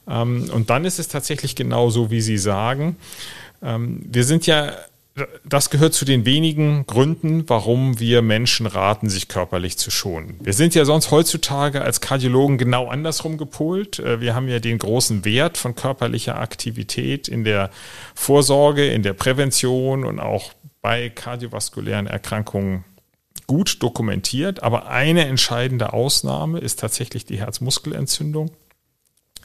Ähm, 0.09 0.51
und 0.53 0.71
dann 0.71 0.85
ist 0.85 0.99
es 0.99 1.09
tatsächlich 1.09 1.57
genau 1.57 1.91
so, 1.91 2.11
wie 2.11 2.21
Sie 2.21 2.39
sagen. 2.39 2.97
Ähm, 3.63 4.01
wir 4.05 4.25
sind 4.25 4.47
ja 4.47 4.73
das 5.45 5.71
gehört 5.71 5.95
zu 5.95 6.05
den 6.05 6.25
wenigen 6.25 6.87
Gründen, 6.87 7.49
warum 7.49 7.99
wir 7.99 8.23
Menschen 8.23 8.67
raten, 8.67 9.09
sich 9.09 9.29
körperlich 9.29 9.77
zu 9.77 9.91
schonen. 9.91 10.39
Wir 10.41 10.53
sind 10.53 10.75
ja 10.75 10.85
sonst 10.85 11.11
heutzutage 11.11 11.83
als 11.83 12.01
Kardiologen 12.01 12.59
genau 12.59 12.89
andersrum 12.89 13.37
gepolt. 13.37 13.99
Äh, 13.99 14.21
wir 14.21 14.35
haben 14.35 14.49
ja 14.49 14.61
den 14.61 14.79
großen 14.79 15.25
Wert 15.25 15.59
von 15.59 15.75
körperlicher 15.75 16.39
Aktivität 16.39 17.29
in 17.29 17.45
der 17.45 17.71
Vorsorge, 18.15 18.87
in 18.87 19.03
der 19.03 19.15
Prävention 19.15 20.05
und 20.05 20.21
auch 20.21 20.53
bei 20.81 21.09
kardiovaskulären 21.11 22.07
Erkrankungen 22.07 22.85
gut 23.47 23.83
dokumentiert. 23.83 24.63
Aber 24.63 24.89
eine 24.89 25.27
entscheidende 25.27 25.93
Ausnahme 25.93 26.61
ist 26.61 26.81
tatsächlich 26.81 27.27
die 27.27 27.41
Herzmuskelentzündung. 27.41 28.51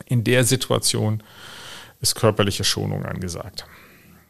In 0.06 0.24
der 0.24 0.44
Situation 0.44 1.24
ist 2.02 2.16
körperliche 2.16 2.64
Schonung 2.64 3.06
angesagt. 3.06 3.66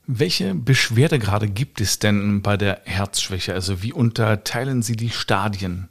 Welche 0.08 0.54
Beschwerdegrade 0.54 1.48
gibt 1.48 1.82
es 1.82 2.00
denn 2.00 2.42
bei 2.42 2.58
der 2.58 2.82
Herzschwäche? 2.86 3.54
Also 3.54 3.82
wie 3.82 3.92
unterteilen 3.92 4.84
Sie 4.84 4.96
die 4.96 5.10
Stadien? 5.10 5.90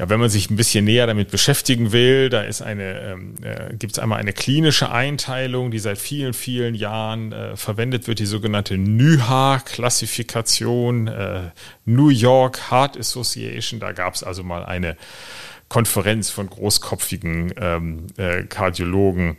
ja, 0.00 0.08
wenn 0.08 0.18
man 0.18 0.30
sich 0.30 0.48
ein 0.48 0.56
bisschen 0.56 0.86
näher 0.86 1.06
damit 1.06 1.30
beschäftigen 1.30 1.92
will, 1.92 2.30
da 2.30 2.40
ist 2.40 2.62
eine, 2.62 3.00
ähm, 3.00 3.34
äh, 3.42 3.76
gibt 3.76 3.92
es 3.92 3.98
einmal 3.98 4.18
eine 4.18 4.32
klinische 4.32 4.90
Einteilung, 4.90 5.70
die 5.70 5.78
seit 5.78 5.98
vielen, 5.98 6.32
vielen 6.32 6.74
Jahren 6.74 7.32
äh, 7.32 7.54
verwendet 7.54 8.08
wird, 8.08 8.18
die 8.18 8.24
sogenannte 8.24 8.78
NYHA-Klassifikation, 8.78 11.08
äh, 11.08 11.50
New 11.84 12.08
York 12.08 12.70
Heart 12.70 12.98
Association. 12.98 13.78
Da 13.78 13.92
gab 13.92 14.14
es 14.14 14.22
also 14.22 14.42
mal 14.42 14.64
eine 14.64 14.96
Konferenz 15.70 16.30
von 16.30 16.50
großkopfigen 16.50 17.54
ähm, 17.56 18.06
äh, 18.16 18.42
Kardiologen, 18.42 19.36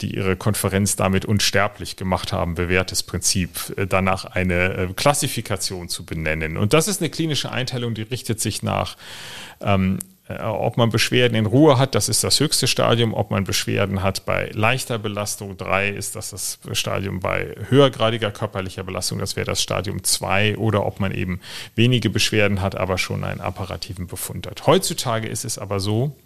die 0.00 0.16
ihre 0.16 0.34
Konferenz 0.34 0.96
damit 0.96 1.26
unsterblich 1.26 1.96
gemacht 1.96 2.32
haben, 2.32 2.54
bewährtes 2.54 3.02
Prinzip, 3.02 3.74
äh, 3.76 3.86
danach 3.86 4.24
eine 4.24 4.74
äh, 4.74 4.88
Klassifikation 4.94 5.90
zu 5.90 6.06
benennen. 6.06 6.56
Und 6.56 6.72
das 6.72 6.88
ist 6.88 7.00
eine 7.02 7.10
klinische 7.10 7.52
Einteilung, 7.52 7.94
die 7.94 8.02
richtet 8.02 8.40
sich 8.40 8.62
nach 8.62 8.96
ähm, 9.60 9.98
äh, 9.98 10.15
ob 10.28 10.76
man 10.76 10.90
Beschwerden 10.90 11.36
in 11.36 11.46
Ruhe 11.46 11.78
hat, 11.78 11.94
das 11.94 12.08
ist 12.08 12.24
das 12.24 12.40
höchste 12.40 12.66
Stadium. 12.66 13.14
Ob 13.14 13.30
man 13.30 13.44
Beschwerden 13.44 14.02
hat 14.02 14.26
bei 14.26 14.50
leichter 14.52 14.98
Belastung, 14.98 15.56
drei 15.56 15.88
ist 15.88 16.16
das 16.16 16.30
das 16.30 16.58
Stadium 16.72 17.20
bei 17.20 17.54
höhergradiger 17.68 18.32
körperlicher 18.32 18.82
Belastung, 18.82 19.20
das 19.20 19.36
wäre 19.36 19.46
das 19.46 19.62
Stadium 19.62 20.02
zwei. 20.02 20.56
Oder 20.56 20.84
ob 20.84 20.98
man 20.98 21.12
eben 21.12 21.40
wenige 21.76 22.10
Beschwerden 22.10 22.60
hat, 22.60 22.74
aber 22.74 22.98
schon 22.98 23.22
einen 23.22 23.40
apparativen 23.40 24.08
Befund 24.08 24.48
hat. 24.48 24.66
Heutzutage 24.66 25.28
ist 25.28 25.44
es 25.44 25.58
aber 25.58 25.78
so, 25.78 26.16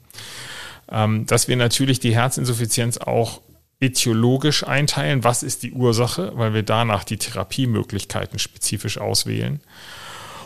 ähm, 0.91 1.27
dass 1.27 1.49
wir 1.49 1.57
natürlich 1.57 2.01
die 2.01 2.15
Herzinsuffizienz 2.15 2.97
auch 2.97 3.43
etiologisch 3.81 4.67
einteilen. 4.67 5.25
Was 5.25 5.43
ist 5.43 5.63
die 5.63 5.73
Ursache? 5.73 6.33
Weil 6.37 6.55
wir 6.55 6.63
danach 6.63 7.05
die 7.05 7.17
Therapiemöglichkeiten 7.17 8.39
spezifisch 8.39 8.99
auswählen. 8.99 9.61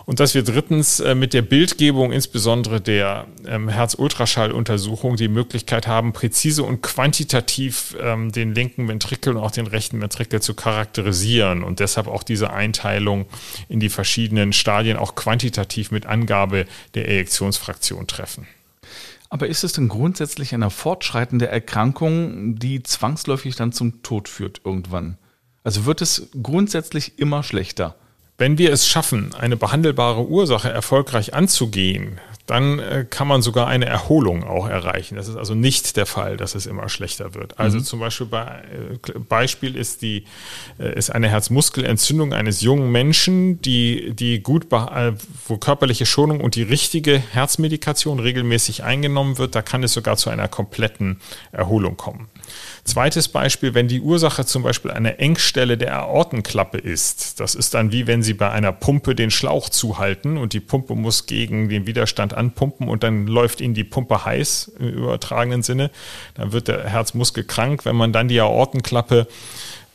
Und 0.06 0.20
dass 0.20 0.34
wir 0.34 0.42
drittens 0.42 1.00
äh, 1.00 1.14
mit 1.14 1.32
der 1.32 1.42
Bildgebung, 1.42 2.12
insbesondere 2.12 2.80
der 2.80 3.26
ähm, 3.46 3.68
Herz-Ultraschall-Untersuchung, 3.68 5.16
die 5.16 5.28
Möglichkeit 5.28 5.86
haben, 5.86 6.12
präzise 6.12 6.62
und 6.62 6.82
quantitativ 6.82 7.96
ähm, 8.00 8.30
den 8.30 8.54
linken 8.54 8.86
Ventrikel 8.86 9.36
und 9.36 9.42
auch 9.42 9.50
den 9.50 9.66
rechten 9.66 10.00
Ventrikel 10.00 10.42
zu 10.42 10.54
charakterisieren 10.54 11.64
und 11.64 11.80
deshalb 11.80 12.06
auch 12.06 12.22
diese 12.22 12.52
Einteilung 12.52 13.26
in 13.68 13.80
die 13.80 13.88
verschiedenen 13.88 14.52
Stadien 14.52 14.98
auch 14.98 15.14
quantitativ 15.14 15.90
mit 15.90 16.04
Angabe 16.04 16.66
der 16.94 17.08
Ejektionsfraktion 17.08 18.06
treffen. 18.06 18.46
Aber 19.30 19.48
ist 19.48 19.64
es 19.64 19.72
denn 19.72 19.88
grundsätzlich 19.88 20.54
eine 20.54 20.70
fortschreitende 20.70 21.48
Erkrankung, 21.48 22.56
die 22.56 22.82
zwangsläufig 22.82 23.56
dann 23.56 23.72
zum 23.72 24.02
Tod 24.02 24.28
führt 24.28 24.60
irgendwann? 24.64 25.16
Also 25.64 25.86
wird 25.86 26.02
es 26.02 26.28
grundsätzlich 26.40 27.18
immer 27.18 27.42
schlechter? 27.42 27.96
Wenn 28.36 28.58
wir 28.58 28.72
es 28.72 28.86
schaffen, 28.86 29.32
eine 29.34 29.56
behandelbare 29.56 30.26
Ursache 30.26 30.68
erfolgreich 30.68 31.34
anzugehen, 31.34 32.20
dann 32.46 32.78
äh, 32.78 33.06
kann 33.08 33.26
man 33.26 33.40
sogar 33.40 33.68
eine 33.68 33.86
Erholung 33.86 34.44
auch 34.44 34.68
erreichen. 34.68 35.16
Das 35.16 35.28
ist 35.28 35.36
also 35.36 35.54
nicht 35.54 35.96
der 35.96 36.04
Fall, 36.04 36.36
dass 36.36 36.54
es 36.54 36.66
immer 36.66 36.90
schlechter 36.90 37.34
wird. 37.34 37.58
Also 37.58 37.78
mhm. 37.78 37.84
zum 37.84 38.00
Beispiel 38.00 38.26
bei, 38.26 38.44
äh, 38.44 39.18
Beispiel 39.18 39.76
ist 39.76 40.02
die 40.02 40.24
äh, 40.78 40.94
ist 40.94 41.08
eine 41.10 41.28
Herzmuskelentzündung 41.28 42.34
eines 42.34 42.60
jungen 42.60 42.92
Menschen, 42.92 43.62
die 43.62 44.12
die 44.14 44.42
gut 44.42 44.66
wo 44.70 45.56
körperliche 45.56 46.04
Schonung 46.04 46.40
und 46.40 46.54
die 46.54 46.62
richtige 46.62 47.18
Herzmedikation 47.18 48.18
regelmäßig 48.18 48.84
eingenommen 48.84 49.38
wird, 49.38 49.54
da 49.54 49.62
kann 49.62 49.82
es 49.82 49.94
sogar 49.94 50.16
zu 50.16 50.28
einer 50.28 50.48
kompletten 50.48 51.20
Erholung 51.52 51.96
kommen. 51.96 52.28
Zweites 52.84 53.28
Beispiel, 53.28 53.72
wenn 53.72 53.88
die 53.88 54.00
Ursache 54.00 54.44
zum 54.44 54.62
Beispiel 54.62 54.90
eine 54.90 55.18
Engstelle 55.18 55.78
der 55.78 55.98
Aortenklappe 56.00 56.76
ist. 56.76 57.40
Das 57.40 57.54
ist 57.54 57.72
dann 57.72 57.92
wie 57.92 58.06
wenn 58.06 58.22
Sie 58.24 58.34
bei 58.34 58.50
einer 58.50 58.72
Pumpe 58.72 59.14
den 59.14 59.30
Schlauch 59.30 59.68
zuhalten 59.68 60.36
und 60.36 60.52
die 60.52 60.60
Pumpe 60.60 60.94
muss 60.96 61.26
gegen 61.26 61.68
den 61.68 61.86
Widerstand 61.86 62.34
anpumpen 62.34 62.88
und 62.88 63.02
dann 63.04 63.26
läuft 63.26 63.60
Ihnen 63.60 63.74
die 63.74 63.84
Pumpe 63.84 64.24
heiß 64.24 64.72
im 64.80 64.88
übertragenen 64.88 65.62
Sinne. 65.62 65.90
Dann 66.34 66.52
wird 66.52 66.68
der 66.68 66.88
Herzmuskel 66.88 67.44
krank. 67.44 67.84
Wenn 67.84 67.96
man 67.96 68.12
dann 68.12 68.28
die 68.28 68.40
Aortenklappe 68.40 69.28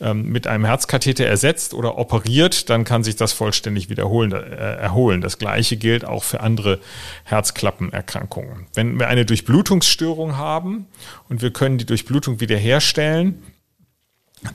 ähm, 0.00 0.30
mit 0.30 0.46
einem 0.46 0.64
Herzkatheter 0.64 1.26
ersetzt 1.26 1.74
oder 1.74 1.98
operiert, 1.98 2.70
dann 2.70 2.84
kann 2.84 3.04
sich 3.04 3.16
das 3.16 3.34
vollständig 3.34 3.90
wiederholen, 3.90 4.32
äh, 4.32 4.36
erholen. 4.36 5.20
Das 5.20 5.36
gleiche 5.36 5.76
gilt 5.76 6.06
auch 6.06 6.24
für 6.24 6.40
andere 6.40 6.78
Herzklappenerkrankungen. 7.24 8.66
Wenn 8.72 8.98
wir 8.98 9.08
eine 9.08 9.26
Durchblutungsstörung 9.26 10.38
haben 10.38 10.86
und 11.28 11.42
wir 11.42 11.50
können 11.50 11.76
die 11.76 11.84
Durchblutung 11.84 12.40
wiederherstellen, 12.40 13.42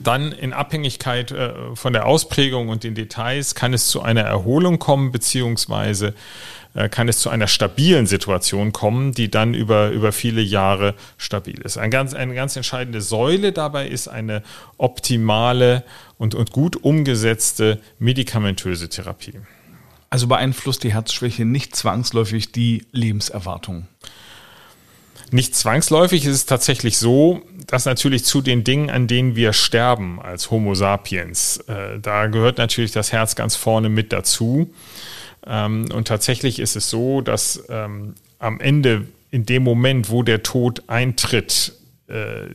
dann 0.02 0.32
in 0.32 0.52
Abhängigkeit 0.52 1.30
äh, 1.30 1.52
von 1.74 1.92
der 1.92 2.06
Ausprägung 2.06 2.68
und 2.68 2.84
den 2.84 2.94
Details 2.94 3.54
kann 3.54 3.72
es 3.72 3.88
zu 3.88 4.02
einer 4.02 4.22
Erholung 4.22 4.78
kommen, 4.78 5.12
beziehungsweise 5.12 6.14
äh, 6.74 6.88
kann 6.88 7.08
es 7.08 7.20
zu 7.20 7.30
einer 7.30 7.46
stabilen 7.46 8.06
Situation 8.06 8.72
kommen, 8.72 9.12
die 9.12 9.30
dann 9.30 9.54
über, 9.54 9.90
über 9.90 10.12
viele 10.12 10.42
Jahre 10.42 10.94
stabil 11.18 11.60
ist. 11.60 11.78
Ein 11.78 11.90
ganz, 11.90 12.14
eine 12.14 12.34
ganz 12.34 12.56
entscheidende 12.56 13.00
Säule 13.00 13.52
dabei 13.52 13.86
ist 13.86 14.08
eine 14.08 14.42
optimale 14.76 15.84
und, 16.18 16.34
und 16.34 16.50
gut 16.50 16.76
umgesetzte 16.76 17.80
medikamentöse 17.98 18.88
Therapie. 18.88 19.40
Also 20.10 20.26
beeinflusst 20.26 20.84
die 20.84 20.92
Herzschwäche 20.92 21.44
nicht 21.44 21.76
zwangsläufig 21.76 22.52
die 22.52 22.86
Lebenserwartung? 22.92 23.86
Nicht 25.32 25.54
zwangsläufig 25.54 26.24
ist 26.24 26.34
es 26.34 26.46
tatsächlich 26.46 26.98
so, 26.98 27.42
dass 27.66 27.84
natürlich 27.84 28.24
zu 28.24 28.40
den 28.42 28.62
Dingen, 28.62 28.90
an 28.90 29.08
denen 29.08 29.34
wir 29.34 29.52
sterben 29.52 30.20
als 30.20 30.50
Homo 30.50 30.74
sapiens, 30.74 31.58
äh, 31.68 31.98
da 32.00 32.26
gehört 32.26 32.58
natürlich 32.58 32.92
das 32.92 33.12
Herz 33.12 33.34
ganz 33.34 33.56
vorne 33.56 33.88
mit 33.88 34.12
dazu. 34.12 34.72
Ähm, 35.44 35.86
und 35.92 36.08
tatsächlich 36.08 36.58
ist 36.58 36.76
es 36.76 36.90
so, 36.90 37.20
dass 37.22 37.64
ähm, 37.68 38.14
am 38.38 38.60
Ende, 38.60 39.06
in 39.30 39.46
dem 39.46 39.64
Moment, 39.64 40.10
wo 40.10 40.22
der 40.22 40.42
Tod 40.42 40.84
eintritt, 40.86 41.72
äh, 42.08 42.46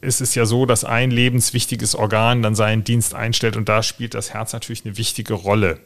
ist 0.00 0.20
es 0.20 0.34
ja 0.36 0.46
so, 0.46 0.64
dass 0.64 0.84
ein 0.84 1.10
lebenswichtiges 1.10 1.96
Organ 1.96 2.42
dann 2.42 2.54
seinen 2.54 2.84
Dienst 2.84 3.14
einstellt 3.14 3.56
und 3.56 3.68
da 3.68 3.82
spielt 3.82 4.14
das 4.14 4.32
Herz 4.32 4.52
natürlich 4.52 4.84
eine 4.84 4.96
wichtige 4.96 5.34
Rolle. 5.34 5.80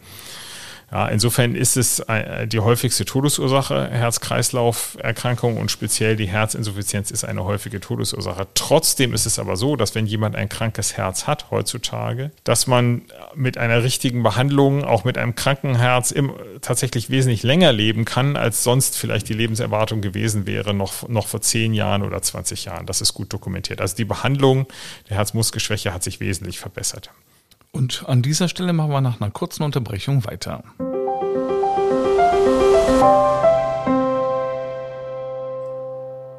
Ja, 0.92 1.06
insofern 1.06 1.54
ist 1.54 1.76
es 1.76 2.00
äh, 2.00 2.48
die 2.48 2.58
häufigste 2.58 3.04
Todesursache. 3.04 3.90
Herz-Kreislauf-Erkrankung 3.90 5.56
und 5.56 5.70
speziell 5.70 6.16
die 6.16 6.26
Herzinsuffizienz 6.26 7.12
ist 7.12 7.22
eine 7.22 7.44
häufige 7.44 7.78
Todesursache. 7.78 8.48
Trotzdem 8.54 9.14
ist 9.14 9.24
es 9.24 9.38
aber 9.38 9.56
so, 9.56 9.76
dass 9.76 9.94
wenn 9.94 10.06
jemand 10.06 10.34
ein 10.34 10.48
krankes 10.48 10.96
Herz 10.96 11.28
hat 11.28 11.52
heutzutage, 11.52 12.32
dass 12.42 12.66
man 12.66 13.02
mit 13.36 13.56
einer 13.56 13.84
richtigen 13.84 14.24
Behandlung, 14.24 14.84
auch 14.84 15.04
mit 15.04 15.16
einem 15.16 15.36
kranken 15.36 15.76
Herz, 15.76 16.12
tatsächlich 16.60 17.08
wesentlich 17.08 17.44
länger 17.44 17.72
leben 17.72 18.04
kann, 18.04 18.36
als 18.36 18.64
sonst 18.64 18.96
vielleicht 18.96 19.28
die 19.28 19.34
Lebenserwartung 19.34 20.00
gewesen 20.00 20.44
wäre, 20.46 20.74
noch, 20.74 21.08
noch 21.08 21.28
vor 21.28 21.40
10 21.40 21.72
Jahren 21.72 22.02
oder 22.02 22.20
20 22.20 22.64
Jahren. 22.64 22.86
Das 22.86 23.00
ist 23.00 23.14
gut 23.14 23.32
dokumentiert. 23.32 23.80
Also 23.80 23.94
die 23.94 24.04
Behandlung 24.04 24.66
der 25.08 25.18
Herzmuskelschwäche 25.18 25.94
hat 25.94 26.02
sich 26.02 26.18
wesentlich 26.18 26.58
verbessert. 26.58 27.10
Und 27.72 28.04
an 28.06 28.22
dieser 28.22 28.48
Stelle 28.48 28.72
machen 28.72 28.90
wir 28.90 29.00
nach 29.00 29.20
einer 29.20 29.30
kurzen 29.30 29.62
Unterbrechung 29.62 30.24
weiter. 30.24 30.64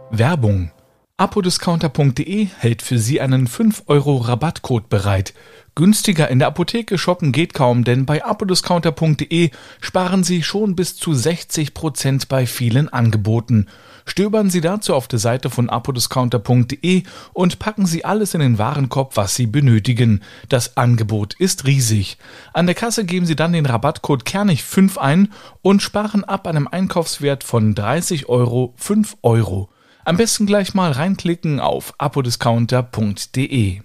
Werbung. 0.09 0.71
Apodiscounter.de 1.17 2.47
hält 2.57 2.81
für 2.81 2.97
Sie 2.97 3.21
einen 3.21 3.47
5 3.47 3.83
Euro 3.87 4.17
Rabattcode 4.17 4.89
bereit. 4.89 5.33
Günstiger 5.73 6.29
in 6.29 6.39
der 6.39 6.49
Apotheke 6.49 6.97
shoppen 6.97 7.31
geht 7.31 7.53
kaum, 7.53 7.85
denn 7.85 8.05
bei 8.05 8.25
apodiscounter.de 8.25 9.51
sparen 9.79 10.23
Sie 10.23 10.43
schon 10.43 10.75
bis 10.75 10.97
zu 10.97 11.13
60 11.13 11.73
Prozent 11.73 12.27
bei 12.27 12.45
vielen 12.45 12.89
Angeboten. 12.89 13.67
Stöbern 14.05 14.49
Sie 14.49 14.59
dazu 14.59 14.93
auf 14.93 15.07
der 15.07 15.19
Seite 15.19 15.49
von 15.49 15.69
apodiscounter.de 15.69 17.03
und 17.31 17.59
packen 17.59 17.85
Sie 17.85 18.03
alles 18.03 18.33
in 18.33 18.41
den 18.41 18.57
Warenkorb, 18.57 19.15
was 19.15 19.35
Sie 19.35 19.47
benötigen. 19.47 20.23
Das 20.49 20.75
Angebot 20.75 21.35
ist 21.35 21.65
riesig. 21.65 22.17
An 22.51 22.65
der 22.65 22.75
Kasse 22.75 23.05
geben 23.05 23.25
Sie 23.25 23.37
dann 23.37 23.53
den 23.53 23.65
Rabattcode 23.65 24.23
Kernig5 24.23 24.97
ein 24.97 25.31
und 25.61 25.81
sparen 25.81 26.25
ab 26.25 26.47
einem 26.47 26.67
Einkaufswert 26.67 27.45
von 27.45 27.75
30 27.75 28.27
Euro 28.27 28.73
5 28.75 29.17
Euro. 29.21 29.69
Am 30.03 30.17
besten 30.17 30.45
gleich 30.47 30.73
mal 30.73 30.91
reinklicken 30.91 31.61
auf 31.61 31.93
apodiscounter.de. 31.97 33.81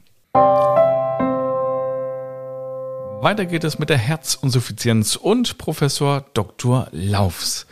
Weiter 3.27 3.45
geht 3.45 3.65
es 3.65 3.81
mit 3.81 3.91
der 3.91 3.99
Herzinsuffizienz 3.99 5.17
und 5.17 5.59
Professor 5.59 6.25
Dr. 6.33 6.87
Laufs. 6.93 7.67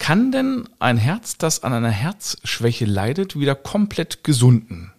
Kann 0.00 0.32
denn 0.32 0.68
ein 0.80 0.96
Herz, 0.96 1.38
das 1.38 1.62
an 1.62 1.72
einer 1.72 1.92
Herzschwäche 1.92 2.86
leidet, 2.86 3.38
wieder 3.38 3.54
komplett 3.54 4.24
gesunden? 4.24 4.90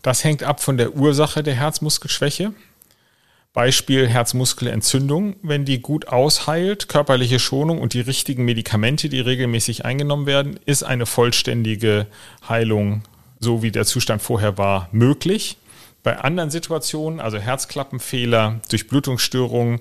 Das 0.00 0.22
hängt 0.22 0.44
ab 0.44 0.62
von 0.62 0.76
der 0.76 0.94
Ursache 0.94 1.42
der 1.42 1.56
Herzmuskelschwäche. 1.56 2.52
Beispiel 3.52 4.06
Herzmuskelentzündung, 4.06 5.34
wenn 5.42 5.64
die 5.64 5.80
gut 5.80 6.06
ausheilt, 6.06 6.88
körperliche 6.88 7.40
Schonung 7.40 7.80
und 7.80 7.94
die 7.94 8.00
richtigen 8.00 8.44
Medikamente, 8.44 9.08
die 9.08 9.18
regelmäßig 9.18 9.86
eingenommen 9.86 10.26
werden, 10.26 10.60
ist 10.66 10.84
eine 10.84 11.06
vollständige 11.06 12.06
Heilung, 12.48 13.02
so 13.40 13.60
wie 13.60 13.72
der 13.72 13.86
Zustand 13.86 14.22
vorher 14.22 14.56
war, 14.56 14.88
möglich. 14.92 15.56
Bei 16.08 16.20
anderen 16.20 16.48
Situationen, 16.48 17.20
also 17.20 17.36
Herzklappenfehler, 17.36 18.62
Durchblutungsstörungen, 18.70 19.80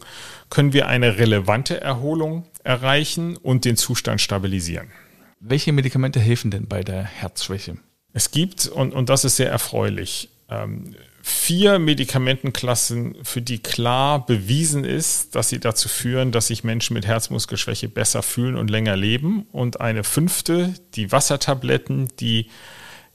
können 0.50 0.74
wir 0.74 0.90
eine 0.90 1.20
relevante 1.20 1.80
Erholung 1.80 2.44
erreichen 2.66 3.38
und 3.38 3.64
den 3.64 3.78
Zustand 3.78 4.20
stabilisieren. 4.20 4.90
Welche 5.40 5.72
Medikamente 5.72 6.20
helfen 6.20 6.52
denn 6.52 6.68
bei 6.68 6.84
der 6.84 7.02
Herzschwäche? 7.02 7.78
Es 8.12 8.32
gibt, 8.32 8.68
und, 8.68 8.94
und 8.94 9.08
das 9.08 9.24
ist 9.24 9.38
sehr 9.38 9.50
erfreulich, 9.50 10.30
ähm, 10.50 10.96
vier 11.22 11.80
Medikamentenklassen, 11.80 13.16
für 13.24 13.42
die 13.42 13.60
klar 13.60 14.26
bewiesen 14.26 14.84
ist, 14.84 15.34
dass 15.34 15.48
sie 15.48 15.62
dazu 15.62 15.88
führen, 15.88 16.34
dass 16.34 16.48
sich 16.48 16.66
Menschen 16.66 16.94
mit 16.96 17.08
Herzmuskelschwäche 17.08 17.88
besser 17.88 18.22
fühlen 18.22 18.58
und 18.58 18.70
länger 18.70 18.98
leben. 18.98 19.48
Und 19.54 19.80
eine 19.80 20.04
fünfte, 20.04 20.74
die 20.94 21.10
Wassertabletten, 21.10 22.10
die 22.20 22.50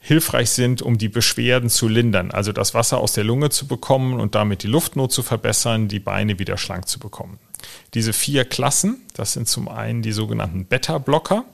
hilfreich 0.05 0.49
sind, 0.49 0.81
um 0.81 0.97
die 0.97 1.07
Beschwerden 1.07 1.69
zu 1.69 1.87
lindern, 1.87 2.29
also 2.29 2.51
das 2.51 2.73
Wasser 2.73 2.97
aus 2.97 3.13
der 3.13 3.23
Lunge 3.23 3.51
zu 3.51 3.67
bekommen 3.67 4.19
und 4.19 4.35
damit 4.35 4.63
die 4.63 4.67
Luftnot 4.67 5.13
zu 5.13 5.23
verbessern, 5.23 5.87
die 5.87 6.01
Beine 6.01 6.39
wieder 6.39 6.57
schlank 6.57 6.89
zu 6.89 6.99
bekommen. 6.99 7.39
Diese 7.93 8.11
vier 8.11 8.43
Klassen, 8.43 9.01
das 9.13 9.31
sind 9.31 9.47
zum 9.47 9.69
einen 9.69 10.01
die 10.01 10.11
sogenannten 10.11 10.65
Beta-Blocker, 10.65 11.45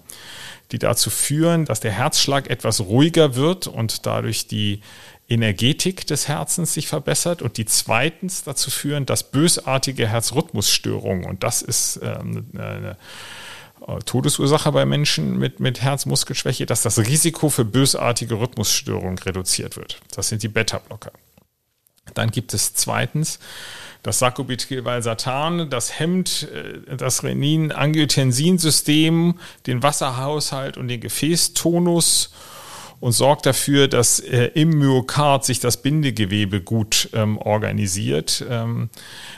die 0.72 0.79
dazu 0.79 1.12
führen, 1.12 1.65
dass 1.65 1.79
der 1.79 1.91
Herzschlag 1.91 2.50
etwas 2.50 2.82
ruhiger 2.82 3.36
wird 3.36 3.68
und 3.68 4.08
dadurch 4.08 4.48
die 4.48 4.82
Energetik 5.29 6.08
des 6.08 6.27
Herzens 6.27 6.74
sich 6.74 6.88
verbessert 6.88 7.44
und 7.44 7.58
die 7.58 7.65
zweitens 7.65 8.44
dazu 8.46 8.72
führen, 8.72 9.06
dass 9.06 9.29
bösartige 9.29 10.08
Herzrhythmusstörungen, 10.08 11.25
und 11.25 11.44
das 11.44 11.62
ist 11.62 12.00
ähm, 12.01 12.48
eine 12.56 12.89
äh, 12.89 12.96
Todesursache 14.05 14.72
bei 14.72 14.86
Menschen 14.86 15.38
mit, 15.38 15.60
mit 15.60 15.81
Herzmuskelschwäche, 15.81 16.65
dass 16.65 16.84
das 16.84 17.00
Risiko 17.00 17.50
für 17.50 17.65
bösartige 17.65 18.39
Rhythmusstörungen 18.39 19.17
reduziert 19.17 19.75
wird. 19.77 20.00
Das 20.15 20.29
sind 20.29 20.43
die 20.43 20.48
Beta-Blocker. 20.48 21.12
Dann 22.13 22.31
gibt 22.31 22.53
es 22.53 22.74
zweitens 22.74 23.39
das 24.03 24.19
Sacubitril/Valsartan, 24.19 25.69
das 25.69 26.00
hemmt 26.00 26.48
äh, 26.53 26.96
das 26.96 27.24
Renin-Angiotensin-System, 27.24 29.38
den 29.67 29.84
Wasserhaushalt 29.84 30.77
und 30.77 30.88
den 30.88 31.01
Gefäßtonus 31.01 32.31
und 33.00 33.13
sorgt 33.13 33.46
dafür, 33.46 33.88
dass 33.88 34.20
äh, 34.20 34.50
im 34.53 34.77
Myokard 34.77 35.46
sich 35.46 35.60
das 35.60 35.77
Bindegewebe 35.82 36.62
gut 36.62 37.10
ähm, 37.13 37.38
organisiert. 37.38 38.46
Ähm, 38.50 38.89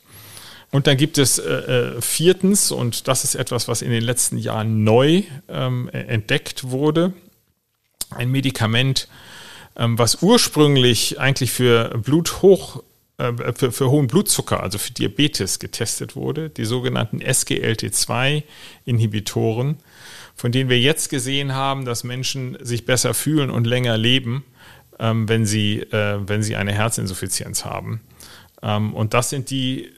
Und 0.71 0.87
dann 0.87 0.97
gibt 0.97 1.19
es 1.19 1.37
äh, 1.37 1.97
äh 1.97 2.01
viertens, 2.01 2.71
und 2.71 3.07
das 3.07 3.23
ist 3.23 3.35
etwas, 3.35 3.67
was 3.67 3.83
in 3.83 3.91
den 3.91 4.03
letzten 4.03 4.37
Jahren 4.37 4.83
neu 4.83 5.21
ähm, 5.47 5.87
entdeckt 5.89 6.69
wurde, 6.69 7.13
ein 8.09 8.31
Medikament, 8.31 9.07
ähm, 9.07 9.28
was 9.81 10.21
ursprünglich 10.21 11.19
eigentlich 11.19 11.51
für 11.51 11.97
Bluthoch 11.97 12.83
äh, 13.19 13.53
für, 13.53 13.71
für, 13.73 13.91
hohen 13.91 14.07
Blutzucker, 14.07 14.63
also 14.63 14.77
für 14.77 14.93
Diabetes 14.93 15.59
getestet 15.59 16.15
wurde, 16.15 16.49
die 16.49 16.63
sogenannten 16.63 17.21
SGLT2-Inhibitoren, 17.21 19.75
von 20.35 20.53
denen 20.53 20.69
wir 20.69 20.79
jetzt 20.79 21.09
gesehen 21.09 21.53
haben, 21.53 21.83
dass 21.83 22.05
Menschen 22.05 22.57
sich 22.61 22.85
besser 22.85 23.13
fühlen 23.13 23.49
und 23.49 23.67
länger 23.67 23.97
leben, 23.97 24.45
ähm, 24.99 25.27
wenn, 25.27 25.45
sie, 25.45 25.81
äh, 25.81 26.19
wenn 26.25 26.43
sie 26.43 26.55
eine 26.55 26.71
Herzinsuffizienz 26.71 27.65
haben. 27.65 27.99
Ähm, 28.63 28.93
und 28.93 29.13
das 29.13 29.29
sind 29.29 29.49
die 29.49 29.91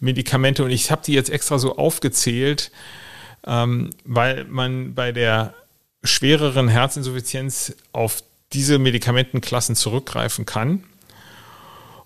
Medikamente, 0.00 0.64
und 0.64 0.72
ich 0.72 0.90
habe 0.90 1.02
die 1.06 1.12
jetzt 1.12 1.30
extra 1.30 1.60
so 1.60 1.76
aufgezählt, 1.76 2.72
weil 3.46 4.44
man 4.44 4.94
bei 4.94 5.12
der 5.12 5.52
schwereren 6.02 6.68
Herzinsuffizienz 6.68 7.76
auf 7.92 8.22
diese 8.54 8.78
Medikamentenklassen 8.78 9.74
zurückgreifen 9.74 10.46
kann. 10.46 10.84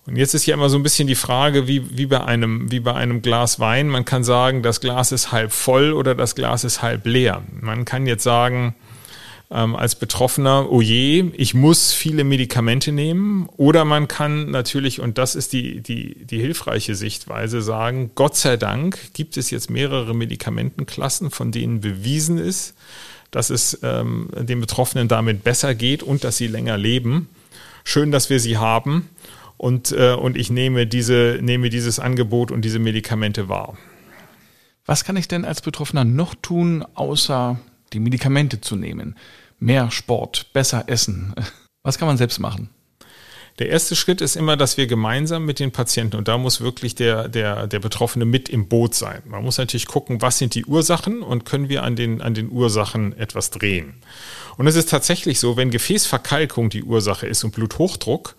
Und 0.06 0.16
jetzt 0.16 0.34
ist 0.34 0.46
ja 0.46 0.54
immer 0.54 0.70
so 0.70 0.78
ein 0.78 0.82
bisschen 0.82 1.06
die 1.06 1.14
Frage, 1.14 1.68
wie, 1.68 1.96
wie, 1.96 2.06
bei 2.06 2.24
einem, 2.24 2.72
wie 2.72 2.80
bei 2.80 2.94
einem 2.94 3.20
Glas 3.20 3.60
Wein. 3.60 3.88
Man 3.88 4.06
kann 4.06 4.24
sagen, 4.24 4.62
das 4.62 4.80
Glas 4.80 5.12
ist 5.12 5.32
halb 5.32 5.52
voll 5.52 5.92
oder 5.92 6.14
das 6.14 6.34
Glas 6.34 6.64
ist 6.64 6.80
halb 6.80 7.04
leer. 7.04 7.42
Man 7.60 7.84
kann 7.84 8.06
jetzt 8.06 8.24
sagen, 8.24 8.74
ähm, 9.50 9.76
als 9.76 9.94
Betroffener, 9.96 10.70
oh 10.70 10.80
je, 10.80 11.30
ich 11.36 11.52
muss 11.54 11.92
viele 11.92 12.24
Medikamente 12.24 12.90
nehmen. 12.90 13.48
Oder 13.56 13.84
man 13.84 14.08
kann 14.08 14.50
natürlich, 14.50 15.00
und 15.00 15.18
das 15.18 15.34
ist 15.34 15.52
die, 15.52 15.82
die, 15.82 16.24
die 16.24 16.38
hilfreiche 16.38 16.94
Sichtweise, 16.94 17.62
sagen, 17.62 18.10
Gott 18.14 18.36
sei 18.36 18.56
Dank 18.56 19.12
gibt 19.12 19.36
es 19.36 19.50
jetzt 19.50 19.70
mehrere 19.70 20.14
Medikamentenklassen, 20.14 21.30
von 21.30 21.52
denen 21.52 21.80
bewiesen 21.80 22.38
ist, 22.38 22.74
dass 23.30 23.50
es 23.50 23.78
ähm, 23.82 24.28
den 24.36 24.60
Betroffenen 24.60 25.08
damit 25.08 25.44
besser 25.44 25.74
geht 25.74 26.02
und 26.02 26.24
dass 26.24 26.36
sie 26.36 26.46
länger 26.46 26.76
leben. 26.76 27.28
Schön, 27.84 28.10
dass 28.10 28.30
wir 28.30 28.40
sie 28.40 28.58
haben 28.58 29.08
und, 29.56 29.92
äh, 29.92 30.14
und 30.14 30.36
ich 30.36 30.50
nehme, 30.50 30.86
diese, 30.86 31.38
nehme 31.42 31.68
dieses 31.68 31.98
Angebot 31.98 32.50
und 32.50 32.64
diese 32.64 32.78
Medikamente 32.78 33.48
wahr. 33.48 33.76
Was 34.86 35.04
kann 35.04 35.16
ich 35.16 35.28
denn 35.28 35.44
als 35.44 35.60
Betroffener 35.60 36.04
noch 36.04 36.34
tun, 36.34 36.84
außer 36.94 37.58
die 37.92 38.00
Medikamente 38.00 38.60
zu 38.60 38.76
nehmen? 38.76 39.16
Mehr 39.58 39.90
Sport, 39.90 40.52
besser 40.52 40.84
essen. 40.86 41.34
Was 41.82 41.98
kann 41.98 42.08
man 42.08 42.16
selbst 42.16 42.38
machen? 42.38 42.70
Der 43.58 43.70
erste 43.70 43.96
Schritt 43.96 44.20
ist 44.20 44.36
immer, 44.36 44.56
dass 44.56 44.76
wir 44.76 44.86
gemeinsam 44.86 45.44
mit 45.44 45.58
den 45.58 45.72
Patienten, 45.72 46.16
und 46.16 46.28
da 46.28 46.38
muss 46.38 46.60
wirklich 46.60 46.94
der, 46.94 47.28
der, 47.28 47.66
der 47.66 47.80
Betroffene 47.80 48.24
mit 48.24 48.48
im 48.48 48.68
Boot 48.68 48.94
sein. 48.94 49.22
Man 49.26 49.42
muss 49.42 49.58
natürlich 49.58 49.86
gucken, 49.86 50.22
was 50.22 50.38
sind 50.38 50.54
die 50.54 50.64
Ursachen 50.64 51.22
und 51.22 51.44
können 51.44 51.68
wir 51.68 51.82
an 51.82 51.96
den, 51.96 52.22
an 52.22 52.34
den 52.34 52.50
Ursachen 52.52 53.18
etwas 53.18 53.50
drehen. 53.50 53.94
Und 54.56 54.66
es 54.68 54.76
ist 54.76 54.90
tatsächlich 54.90 55.40
so, 55.40 55.56
wenn 55.56 55.70
Gefäßverkalkung 55.70 56.70
die 56.70 56.84
Ursache 56.84 57.26
ist 57.26 57.42
und 57.42 57.52
Bluthochdruck, 57.52 58.36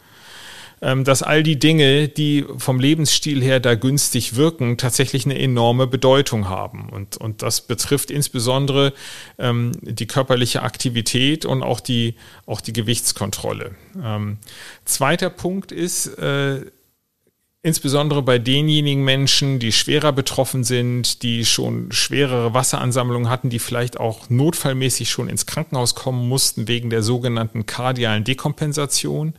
dass 0.82 1.24
all 1.24 1.44
die 1.44 1.60
Dinge, 1.60 2.08
die 2.08 2.46
vom 2.58 2.80
Lebensstil 2.80 3.44
her 3.44 3.60
da 3.60 3.76
günstig 3.76 4.36
wirken, 4.36 4.78
tatsächlich 4.78 5.26
eine 5.26 5.38
enorme 5.38 5.88
Bedeutung 5.88 6.48
haben. 6.48 6.90
Und, 6.90 7.18
und 7.18 7.42
das 7.42 7.62
betrifft 7.62 8.12
insbesondere 8.12 8.94
ähm, 9.38 9.74
die 9.82 10.08
körperliche 10.08 10.64
Aktivität 10.64 11.46
und 11.46 11.64
auch 11.64 11.80
die, 11.80 12.16
auch 12.46 12.62
die 12.62 12.74
Gewichtskontrolle. 12.74 13.76
Ähm, 14.02 14.38
zweiter 14.86 15.30
Punkt 15.30 15.72
ist, 15.72 16.08
äh, 16.18 16.62
insbesondere 17.62 18.22
bei 18.22 18.40
denjenigen 18.40 19.04
Menschen, 19.04 19.60
die 19.60 19.74
schwerer 19.74 20.14
betroffen 20.14 20.64
sind, 20.64 21.24
die 21.24 21.46
schon 21.46 21.92
schwerere 21.92 22.54
Wasseransammlungen 22.54 23.30
hatten, 23.30 23.50
die 23.50 23.60
vielleicht 23.60 24.00
auch 24.00 24.30
notfallmäßig 24.30 25.10
schon 25.10 25.28
ins 25.28 25.46
Krankenhaus 25.46 25.94
kommen 25.94 26.30
mussten 26.30 26.68
wegen 26.68 26.90
der 26.90 27.04
sogenannten 27.04 27.66
kardialen 27.66 28.24
Dekompensation. 28.24 29.34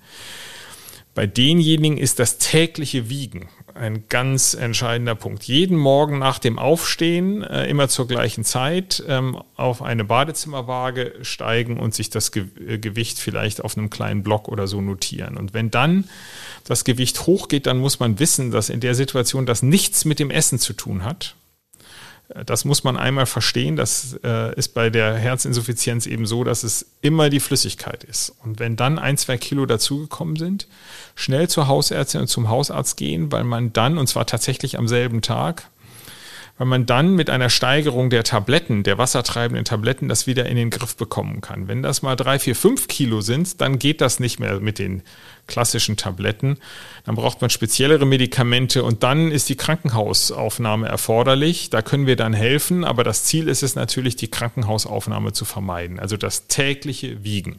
Bei 1.14 1.26
denjenigen 1.26 1.98
ist 1.98 2.18
das 2.18 2.38
tägliche 2.38 3.08
Wiegen 3.08 3.48
ein 3.74 4.04
ganz 4.08 4.54
entscheidender 4.54 5.14
Punkt. 5.14 5.44
Jeden 5.44 5.76
Morgen 5.76 6.18
nach 6.18 6.38
dem 6.38 6.58
Aufstehen, 6.58 7.42
äh, 7.42 7.66
immer 7.66 7.88
zur 7.88 8.06
gleichen 8.06 8.44
Zeit, 8.44 9.02
ähm, 9.08 9.40
auf 9.56 9.82
eine 9.82 10.04
Badezimmerwaage 10.04 11.14
steigen 11.22 11.78
und 11.78 11.94
sich 11.94 12.10
das 12.10 12.32
Ge 12.32 12.44
äh, 12.66 12.78
Gewicht 12.78 13.18
vielleicht 13.18 13.64
auf 13.64 13.76
einem 13.76 13.90
kleinen 13.90 14.22
Block 14.22 14.48
oder 14.48 14.66
so 14.66 14.80
notieren. 14.80 15.36
Und 15.36 15.54
wenn 15.54 15.70
dann 15.70 16.04
das 16.64 16.84
Gewicht 16.84 17.26
hochgeht, 17.26 17.66
dann 17.66 17.78
muss 17.78 18.00
man 18.00 18.18
wissen, 18.18 18.50
dass 18.50 18.68
in 18.68 18.80
der 18.80 18.94
Situation 18.94 19.46
das 19.46 19.62
nichts 19.62 20.04
mit 20.04 20.18
dem 20.18 20.30
Essen 20.30 20.58
zu 20.58 20.72
tun 20.72 21.04
hat, 21.04 21.36
das 22.46 22.64
muss 22.64 22.84
man 22.84 22.96
einmal 22.96 23.26
verstehen. 23.26 23.76
Das 23.76 24.18
äh, 24.22 24.54
ist 24.54 24.68
bei 24.74 24.90
der 24.90 25.14
Herzinsuffizienz 25.14 26.06
eben 26.06 26.26
so, 26.26 26.44
dass 26.44 26.62
es 26.62 26.86
immer 27.00 27.28
die 27.28 27.40
Flüssigkeit 27.40 28.04
ist. 28.04 28.32
Und 28.44 28.60
wenn 28.60 28.76
dann 28.76 28.98
ein, 28.98 29.16
zwei 29.16 29.36
Kilo 29.36 29.66
dazugekommen 29.66 30.36
sind, 30.36 30.66
schnell 31.14 31.48
zur 31.48 31.66
Hausärztin 31.66 32.22
und 32.22 32.26
zum 32.28 32.48
Hausarzt 32.48 32.96
gehen, 32.96 33.32
weil 33.32 33.44
man 33.44 33.72
dann, 33.72 33.98
und 33.98 34.06
zwar 34.06 34.26
tatsächlich 34.26 34.78
am 34.78 34.86
selben 34.86 35.22
Tag, 35.22 35.64
weil 36.60 36.66
man 36.66 36.84
dann 36.84 37.14
mit 37.14 37.30
einer 37.30 37.48
Steigerung 37.48 38.10
der 38.10 38.22
Tabletten, 38.22 38.82
der 38.82 38.98
wassertreibenden 38.98 39.64
Tabletten, 39.64 40.10
das 40.10 40.26
wieder 40.26 40.44
in 40.44 40.56
den 40.56 40.68
Griff 40.68 40.94
bekommen 40.94 41.40
kann. 41.40 41.68
Wenn 41.68 41.82
das 41.82 42.02
mal 42.02 42.16
drei, 42.16 42.38
vier, 42.38 42.54
fünf 42.54 42.86
Kilo 42.86 43.22
sind, 43.22 43.62
dann 43.62 43.78
geht 43.78 44.02
das 44.02 44.20
nicht 44.20 44.38
mehr 44.38 44.60
mit 44.60 44.78
den 44.78 45.00
klassischen 45.46 45.96
Tabletten. 45.96 46.58
Dann 47.06 47.14
braucht 47.14 47.40
man 47.40 47.48
speziellere 47.48 48.04
Medikamente 48.04 48.84
und 48.84 49.02
dann 49.02 49.30
ist 49.30 49.48
die 49.48 49.56
Krankenhausaufnahme 49.56 50.86
erforderlich. 50.86 51.70
Da 51.70 51.80
können 51.80 52.06
wir 52.06 52.16
dann 52.16 52.34
helfen, 52.34 52.84
aber 52.84 53.04
das 53.04 53.24
Ziel 53.24 53.48
ist 53.48 53.62
es 53.62 53.74
natürlich, 53.74 54.16
die 54.16 54.28
Krankenhausaufnahme 54.28 55.32
zu 55.32 55.46
vermeiden, 55.46 55.98
also 55.98 56.18
das 56.18 56.46
tägliche 56.46 57.24
Wiegen. 57.24 57.58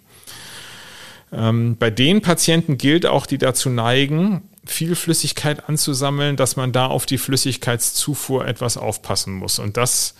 Ähm, 1.33 1.75
bei 1.75 1.89
den 1.89 2.21
Patienten 2.21 2.77
gilt 2.77 3.07
auch, 3.07 3.25
die 3.25 3.39
dazu 3.39 3.71
neigen, 3.71 4.43
viel 4.65 4.95
Flüssigkeit 4.95 5.67
anzusammeln, 5.67 6.35
dass 6.35 6.55
man 6.55 6.71
da 6.71 6.87
auf 6.87 7.05
die 7.05 7.17
Flüssigkeitszufuhr 7.17 8.47
etwas 8.47 8.77
aufpassen 8.77 9.33
muss. 9.33 9.59
Und 9.59 9.77
das 9.77 10.15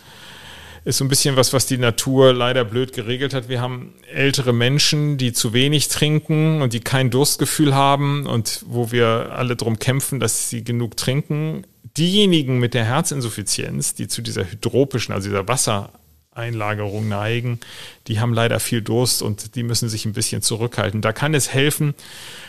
ist 0.84 0.98
so 0.98 1.06
ein 1.06 1.10
bisschen 1.10 1.36
was, 1.36 1.54
was 1.54 1.68
die 1.68 1.78
Natur 1.78 2.34
leider 2.34 2.66
blöd 2.66 2.94
geregelt 2.94 3.34
hat. 3.34 3.50
Wir 3.50 3.62
haben 3.62 3.94
ältere 4.12 4.52
Menschen, 4.52 5.18
die 5.18 5.32
zu 5.32 5.54
wenig 5.54 5.90
trinken 5.90 6.62
und 6.62 6.74
die 6.74 6.80
kein 6.80 7.12
Durstgefühl 7.12 7.76
haben 7.76 8.26
und 8.26 8.64
wo 8.66 8.92
wir 8.92 9.34
alle 9.34 9.56
drum 9.56 9.78
kämpfen, 9.78 10.20
dass 10.20 10.50
sie 10.50 10.64
genug 10.64 10.98
trinken. 10.98 11.68
Diejenigen 11.98 12.58
mit 12.58 12.74
der 12.74 12.86
Herzinsuffizienz, 12.86 13.94
die 13.94 14.08
zu 14.08 14.22
dieser 14.22 14.50
hydropischen, 14.50 15.14
also 15.14 15.30
dieser 15.30 15.48
Wasser 15.48 15.92
Einlagerung 16.34 17.10
neigen, 17.10 17.60
die 18.08 18.22
haben 18.22 18.34
leider 18.34 18.62
viel 18.62 18.82
Durst 18.82 19.22
und 19.22 19.56
die 19.56 19.64
müssen 19.64 19.90
sich 19.90 20.06
ein 20.06 20.14
bisschen 20.14 20.42
zurückhalten. 20.42 21.02
Da 21.02 21.12
kann 21.12 21.34
es 21.34 21.54
helfen, 21.54 21.94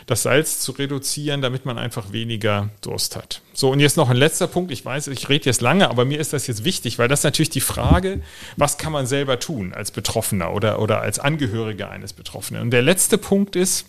das 0.07 0.23
Salz 0.23 0.61
zu 0.61 0.71
reduzieren, 0.71 1.43
damit 1.43 1.67
man 1.67 1.79
einfach 1.79 2.13
weniger 2.13 2.71
Durst 2.81 3.17
hat. 3.17 3.43
So, 3.53 3.71
und 3.73 3.81
jetzt 3.81 3.97
noch 3.97 4.09
ein 4.09 4.17
letzter 4.17 4.47
Punkt. 4.47 4.71
Ich 4.71 4.85
weiß, 4.85 5.09
ich 5.09 5.29
rede 5.29 5.47
jetzt 5.47 5.61
lange, 5.61 5.91
aber 5.91 6.05
mir 6.05 6.21
ist 6.21 6.33
das 6.33 6.47
jetzt 6.47 6.63
wichtig, 6.63 7.01
weil 7.01 7.09
das 7.09 7.25
natürlich 7.25 7.51
die 7.51 7.61
Frage, 7.61 8.21
was 8.57 8.79
kann 8.79 8.93
man 8.93 9.07
selber 9.07 9.41
tun 9.41 9.73
als 9.75 9.91
Betroffener 9.91 10.53
oder, 10.53 10.79
oder 10.79 11.01
als 11.01 11.19
Angehöriger 11.19 11.91
eines 11.91 12.13
Betroffenen. 12.13 12.63
Und 12.63 12.71
der 12.71 12.83
letzte 12.83 13.19
Punkt 13.19 13.57
ist, 13.57 13.87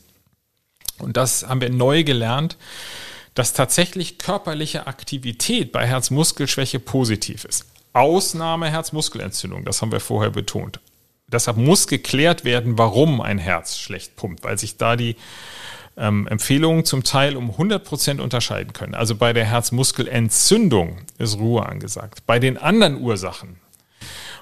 und 0.98 1.18
das 1.18 1.48
haben 1.48 1.62
wir 1.62 1.70
neu 1.70 2.04
gelernt, 2.04 2.58
dass 3.36 3.54
tatsächlich 3.54 4.18
körperliche 4.18 4.88
Aktivität 4.88 5.72
bei 5.72 5.86
Herzmuskelschwäche 5.86 6.80
positiv 6.80 7.46
ist. 7.46 7.66
Ausnahme 7.94 8.70
Herzmuskelentzündung, 8.70 9.66
das 9.66 9.82
haben 9.82 9.92
wir 9.92 10.00
vorher 10.00 10.32
betont. 10.32 10.80
Deshalb 11.28 11.58
muss 11.58 11.88
geklärt 11.88 12.44
werden, 12.44 12.78
warum 12.78 13.22
ein 13.22 13.38
Herz 13.38 13.78
schlecht 13.78 14.16
pumpt, 14.16 14.44
weil 14.44 14.58
sich 14.58 14.78
da 14.78 14.96
die 14.96 15.16
ähm, 15.98 16.28
Empfehlungen 16.28 16.86
zum 16.86 17.04
Teil 17.04 17.36
um 17.36 17.52
100 17.52 17.84
Prozent 17.84 18.20
unterscheiden 18.20 18.74
können. 18.74 18.96
Also 18.96 19.16
bei 19.16 19.34
der 19.34 19.46
Herzmuskelentzündung 19.46 20.98
ist 21.18 21.38
Ruhe 21.38 21.66
angesagt. 21.66 22.24
Bei 22.26 22.40
den 22.40 22.58
anderen 22.58 23.00
Ursachen 23.00 23.58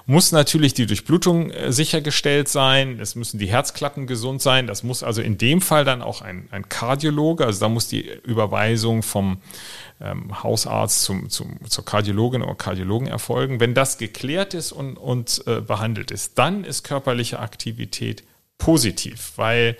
muss 0.06 0.32
natürlich 0.32 0.74
die 0.74 0.86
Durchblutung 0.86 1.50
äh, 1.50 1.72
sichergestellt 1.72 2.48
sein, 2.48 2.98
es 3.00 3.14
müssen 3.14 3.38
die 3.38 3.46
Herzklappen 3.46 4.06
gesund 4.06 4.42
sein, 4.42 4.66
das 4.66 4.82
muss 4.82 5.02
also 5.02 5.22
in 5.22 5.38
dem 5.38 5.60
Fall 5.60 5.84
dann 5.84 6.02
auch 6.02 6.22
ein, 6.22 6.48
ein 6.50 6.68
Kardiologe, 6.68 7.46
also 7.46 7.60
da 7.60 7.68
muss 7.68 7.88
die 7.88 8.08
Überweisung 8.24 9.02
vom 9.02 9.38
ähm, 10.00 10.42
Hausarzt 10.42 11.02
zum, 11.02 11.30
zum, 11.30 11.58
zur 11.68 11.84
Kardiologin 11.84 12.42
oder 12.42 12.54
Kardiologen 12.54 13.08
erfolgen. 13.08 13.60
Wenn 13.60 13.74
das 13.74 13.98
geklärt 13.98 14.54
ist 14.54 14.72
und, 14.72 14.96
und 14.96 15.42
äh, 15.46 15.60
behandelt 15.60 16.10
ist, 16.10 16.38
dann 16.38 16.64
ist 16.64 16.82
körperliche 16.82 17.38
Aktivität 17.38 18.24
positiv, 18.58 19.32
weil 19.36 19.76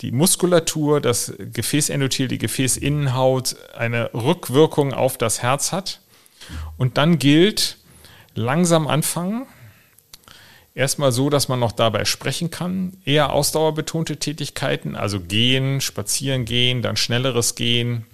die 0.00 0.12
Muskulatur, 0.12 1.00
das 1.00 1.32
Gefäßendothel, 1.38 2.28
die 2.28 2.38
Gefäßinnenhaut 2.38 3.56
eine 3.76 4.12
Rückwirkung 4.12 4.92
auf 4.92 5.16
das 5.16 5.40
Herz 5.42 5.72
hat. 5.72 6.00
Und 6.76 6.98
dann 6.98 7.18
gilt, 7.18 7.78
langsam 8.34 8.86
anfangen, 8.86 9.46
Erstmal 10.74 11.12
so, 11.12 11.30
dass 11.30 11.48
man 11.48 11.60
noch 11.60 11.72
dabei 11.72 12.04
sprechen 12.04 12.50
kann. 12.50 12.96
Eher 13.04 13.32
ausdauerbetonte 13.32 14.16
Tätigkeiten, 14.16 14.96
also 14.96 15.20
gehen, 15.20 15.80
spazieren 15.80 16.44
gehen, 16.44 16.82
dann 16.82 16.96
schnelleres 16.96 17.54
Gehen. 17.54 18.06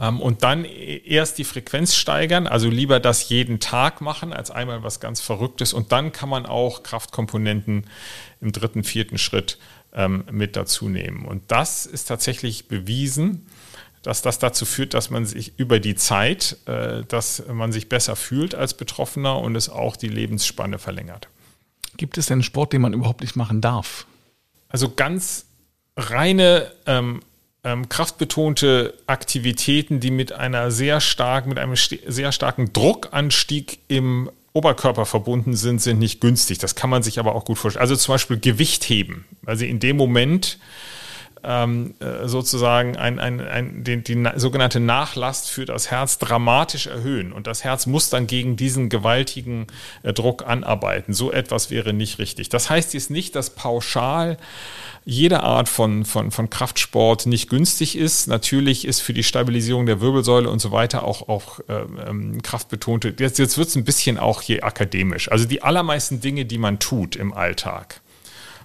Ähm, 0.00 0.20
und 0.20 0.42
dann 0.42 0.64
erst 0.64 1.36
die 1.36 1.44
Frequenz 1.44 1.94
steigern, 1.96 2.46
also 2.46 2.70
lieber 2.70 2.98
das 2.98 3.28
jeden 3.28 3.60
Tag 3.60 4.00
machen, 4.00 4.32
als 4.32 4.50
einmal 4.50 4.82
was 4.82 5.00
ganz 5.00 5.20
Verrücktes. 5.20 5.74
Und 5.74 5.92
dann 5.92 6.12
kann 6.12 6.30
man 6.30 6.46
auch 6.46 6.82
Kraftkomponenten 6.82 7.86
im 8.40 8.52
dritten, 8.52 8.82
vierten 8.82 9.18
Schritt 9.18 9.58
ähm, 9.92 10.24
mit 10.30 10.56
dazu 10.56 10.88
nehmen. 10.88 11.26
Und 11.26 11.50
das 11.52 11.84
ist 11.84 12.06
tatsächlich 12.06 12.68
bewiesen 12.68 13.46
dass 14.02 14.22
das 14.22 14.38
dazu 14.38 14.64
führt, 14.64 14.94
dass 14.94 15.10
man 15.10 15.26
sich 15.26 15.58
über 15.58 15.80
die 15.80 15.94
Zeit, 15.94 16.56
äh, 16.66 17.02
dass 17.06 17.42
man 17.48 17.72
sich 17.72 17.88
besser 17.88 18.16
fühlt 18.16 18.54
als 18.54 18.74
Betroffener 18.74 19.38
und 19.38 19.56
es 19.56 19.68
auch 19.68 19.96
die 19.96 20.08
Lebensspanne 20.08 20.78
verlängert. 20.78 21.28
Gibt 21.96 22.18
es 22.18 22.26
denn 22.26 22.42
Sport, 22.42 22.72
den 22.72 22.82
man 22.82 22.94
überhaupt 22.94 23.20
nicht 23.20 23.36
machen 23.36 23.60
darf? 23.60 24.06
Also 24.68 24.90
ganz 24.90 25.46
reine 25.96 26.72
ähm, 26.86 27.20
ähm, 27.64 27.88
kraftbetonte 27.88 28.94
Aktivitäten, 29.06 30.00
die 30.00 30.10
mit 30.10 30.32
einer 30.32 30.70
sehr 30.70 31.00
stark, 31.00 31.46
mit 31.46 31.58
einem 31.58 31.76
sehr 31.76 32.32
starken 32.32 32.72
Druckanstieg 32.72 33.78
im 33.88 34.30
Oberkörper 34.52 35.06
verbunden 35.06 35.54
sind, 35.54 35.80
sind 35.80 35.98
nicht 35.98 36.20
günstig. 36.20 36.58
Das 36.58 36.74
kann 36.74 36.90
man 36.90 37.02
sich 37.02 37.18
aber 37.18 37.34
auch 37.34 37.44
gut 37.44 37.58
vorstellen. 37.58 37.82
Also 37.82 37.96
zum 37.96 38.14
Beispiel 38.14 38.38
Gewicht 38.38 38.84
heben. 38.84 39.24
Also 39.46 39.64
in 39.64 39.80
dem 39.80 39.96
Moment, 39.96 40.58
ähm, 41.44 41.94
äh, 42.00 42.28
sozusagen 42.28 42.96
ein, 42.96 43.18
ein, 43.18 43.40
ein, 43.40 43.84
den, 43.84 44.04
die 44.04 44.28
sogenannte 44.36 44.80
Nachlast 44.80 45.50
für 45.50 45.64
das 45.64 45.90
Herz 45.90 46.18
dramatisch 46.18 46.86
erhöhen. 46.86 47.32
Und 47.32 47.46
das 47.46 47.64
Herz 47.64 47.86
muss 47.86 48.10
dann 48.10 48.26
gegen 48.26 48.56
diesen 48.56 48.88
gewaltigen 48.88 49.66
äh, 50.02 50.12
Druck 50.12 50.46
anarbeiten. 50.46 51.14
So 51.14 51.32
etwas 51.32 51.70
wäre 51.70 51.92
nicht 51.92 52.18
richtig. 52.18 52.48
Das 52.48 52.70
heißt 52.70 52.94
jetzt 52.94 53.10
nicht, 53.10 53.34
dass 53.34 53.50
pauschal 53.50 54.38
jede 55.04 55.42
Art 55.42 55.68
von, 55.68 56.04
von, 56.04 56.30
von 56.30 56.48
Kraftsport 56.48 57.26
nicht 57.26 57.50
günstig 57.50 57.96
ist. 57.96 58.28
Natürlich 58.28 58.86
ist 58.86 59.00
für 59.00 59.12
die 59.12 59.24
Stabilisierung 59.24 59.86
der 59.86 60.00
Wirbelsäule 60.00 60.48
und 60.48 60.60
so 60.60 60.70
weiter 60.70 61.02
auch, 61.02 61.28
auch 61.28 61.58
ähm, 61.68 62.40
kraftbetonte. 62.42 63.14
Jetzt, 63.18 63.38
jetzt 63.38 63.58
wird 63.58 63.68
es 63.68 63.74
ein 63.74 63.84
bisschen 63.84 64.18
auch 64.18 64.42
hier 64.42 64.64
akademisch. 64.64 65.30
Also 65.30 65.44
die 65.44 65.62
allermeisten 65.62 66.20
Dinge, 66.20 66.44
die 66.44 66.58
man 66.58 66.78
tut 66.78 67.16
im 67.16 67.32
Alltag, 67.32 68.00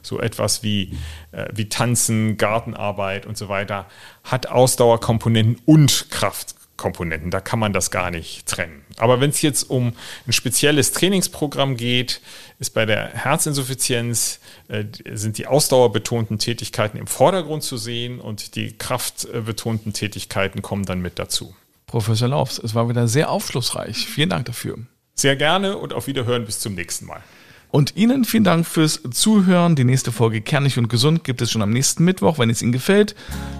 so 0.07 0.19
etwas 0.19 0.63
wie, 0.63 0.97
äh, 1.31 1.45
wie 1.53 1.69
Tanzen, 1.69 2.37
Gartenarbeit 2.37 3.25
und 3.25 3.37
so 3.37 3.49
weiter, 3.49 3.85
hat 4.23 4.47
Ausdauerkomponenten 4.47 5.61
und 5.65 6.07
Kraftkomponenten. 6.09 7.29
Da 7.29 7.41
kann 7.41 7.59
man 7.59 7.73
das 7.73 7.91
gar 7.91 8.09
nicht 8.09 8.47
trennen. 8.47 8.83
Aber 8.97 9.21
wenn 9.21 9.29
es 9.29 9.41
jetzt 9.41 9.69
um 9.69 9.93
ein 10.25 10.33
spezielles 10.33 10.93
Trainingsprogramm 10.93 11.77
geht, 11.77 12.21
ist 12.59 12.73
bei 12.73 12.85
der 12.85 13.09
Herzinsuffizienz 13.09 14.39
äh, 14.69 14.85
sind 15.13 15.37
die 15.37 15.47
ausdauerbetonten 15.47 16.39
Tätigkeiten 16.39 16.97
im 16.97 17.07
Vordergrund 17.07 17.63
zu 17.63 17.77
sehen 17.77 18.19
und 18.19 18.55
die 18.55 18.77
kraftbetonten 18.77 19.93
Tätigkeiten 19.93 20.61
kommen 20.61 20.85
dann 20.85 21.01
mit 21.01 21.19
dazu. 21.19 21.55
Professor 21.85 22.27
Laufs, 22.27 22.57
es 22.57 22.75
war 22.75 22.89
wieder 22.89 23.07
sehr 23.07 23.29
aufschlussreich. 23.29 24.07
Vielen 24.07 24.29
Dank 24.29 24.45
dafür. 24.45 24.77
Sehr 25.13 25.35
gerne 25.35 25.77
und 25.77 25.93
auf 25.93 26.07
Wiederhören 26.07 26.45
bis 26.45 26.59
zum 26.59 26.75
nächsten 26.75 27.05
Mal. 27.05 27.23
Und 27.69 27.95
Ihnen 27.95 28.25
vielen 28.25 28.43
Dank 28.43 28.65
fürs 28.65 29.01
Zuhören. 29.11 29.75
Die 29.75 29.83
nächste 29.83 30.11
Folge 30.11 30.41
Kernig 30.41 30.77
und 30.77 30.87
Gesund 30.89 31.23
gibt 31.23 31.41
es 31.41 31.51
schon 31.51 31.61
am 31.61 31.71
nächsten 31.71 32.03
Mittwoch. 32.05 32.39
Wenn 32.39 32.49
es 32.49 32.61
Ihnen 32.61 32.71
gefällt, 32.71 33.15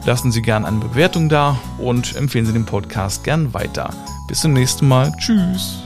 lassen 0.05 0.31
Sie 0.31 0.41
gerne 0.41 0.67
eine 0.67 0.79
Bewertung 0.79 1.29
da 1.29 1.59
und 1.77 2.15
empfehlen 2.15 2.45
Sie 2.45 2.53
den 2.53 2.65
Podcast 2.65 3.23
gern 3.23 3.53
weiter. 3.53 3.93
Bis 4.27 4.41
zum 4.41 4.53
nächsten 4.53 4.87
Mal. 4.87 5.11
Tschüss. 5.19 5.79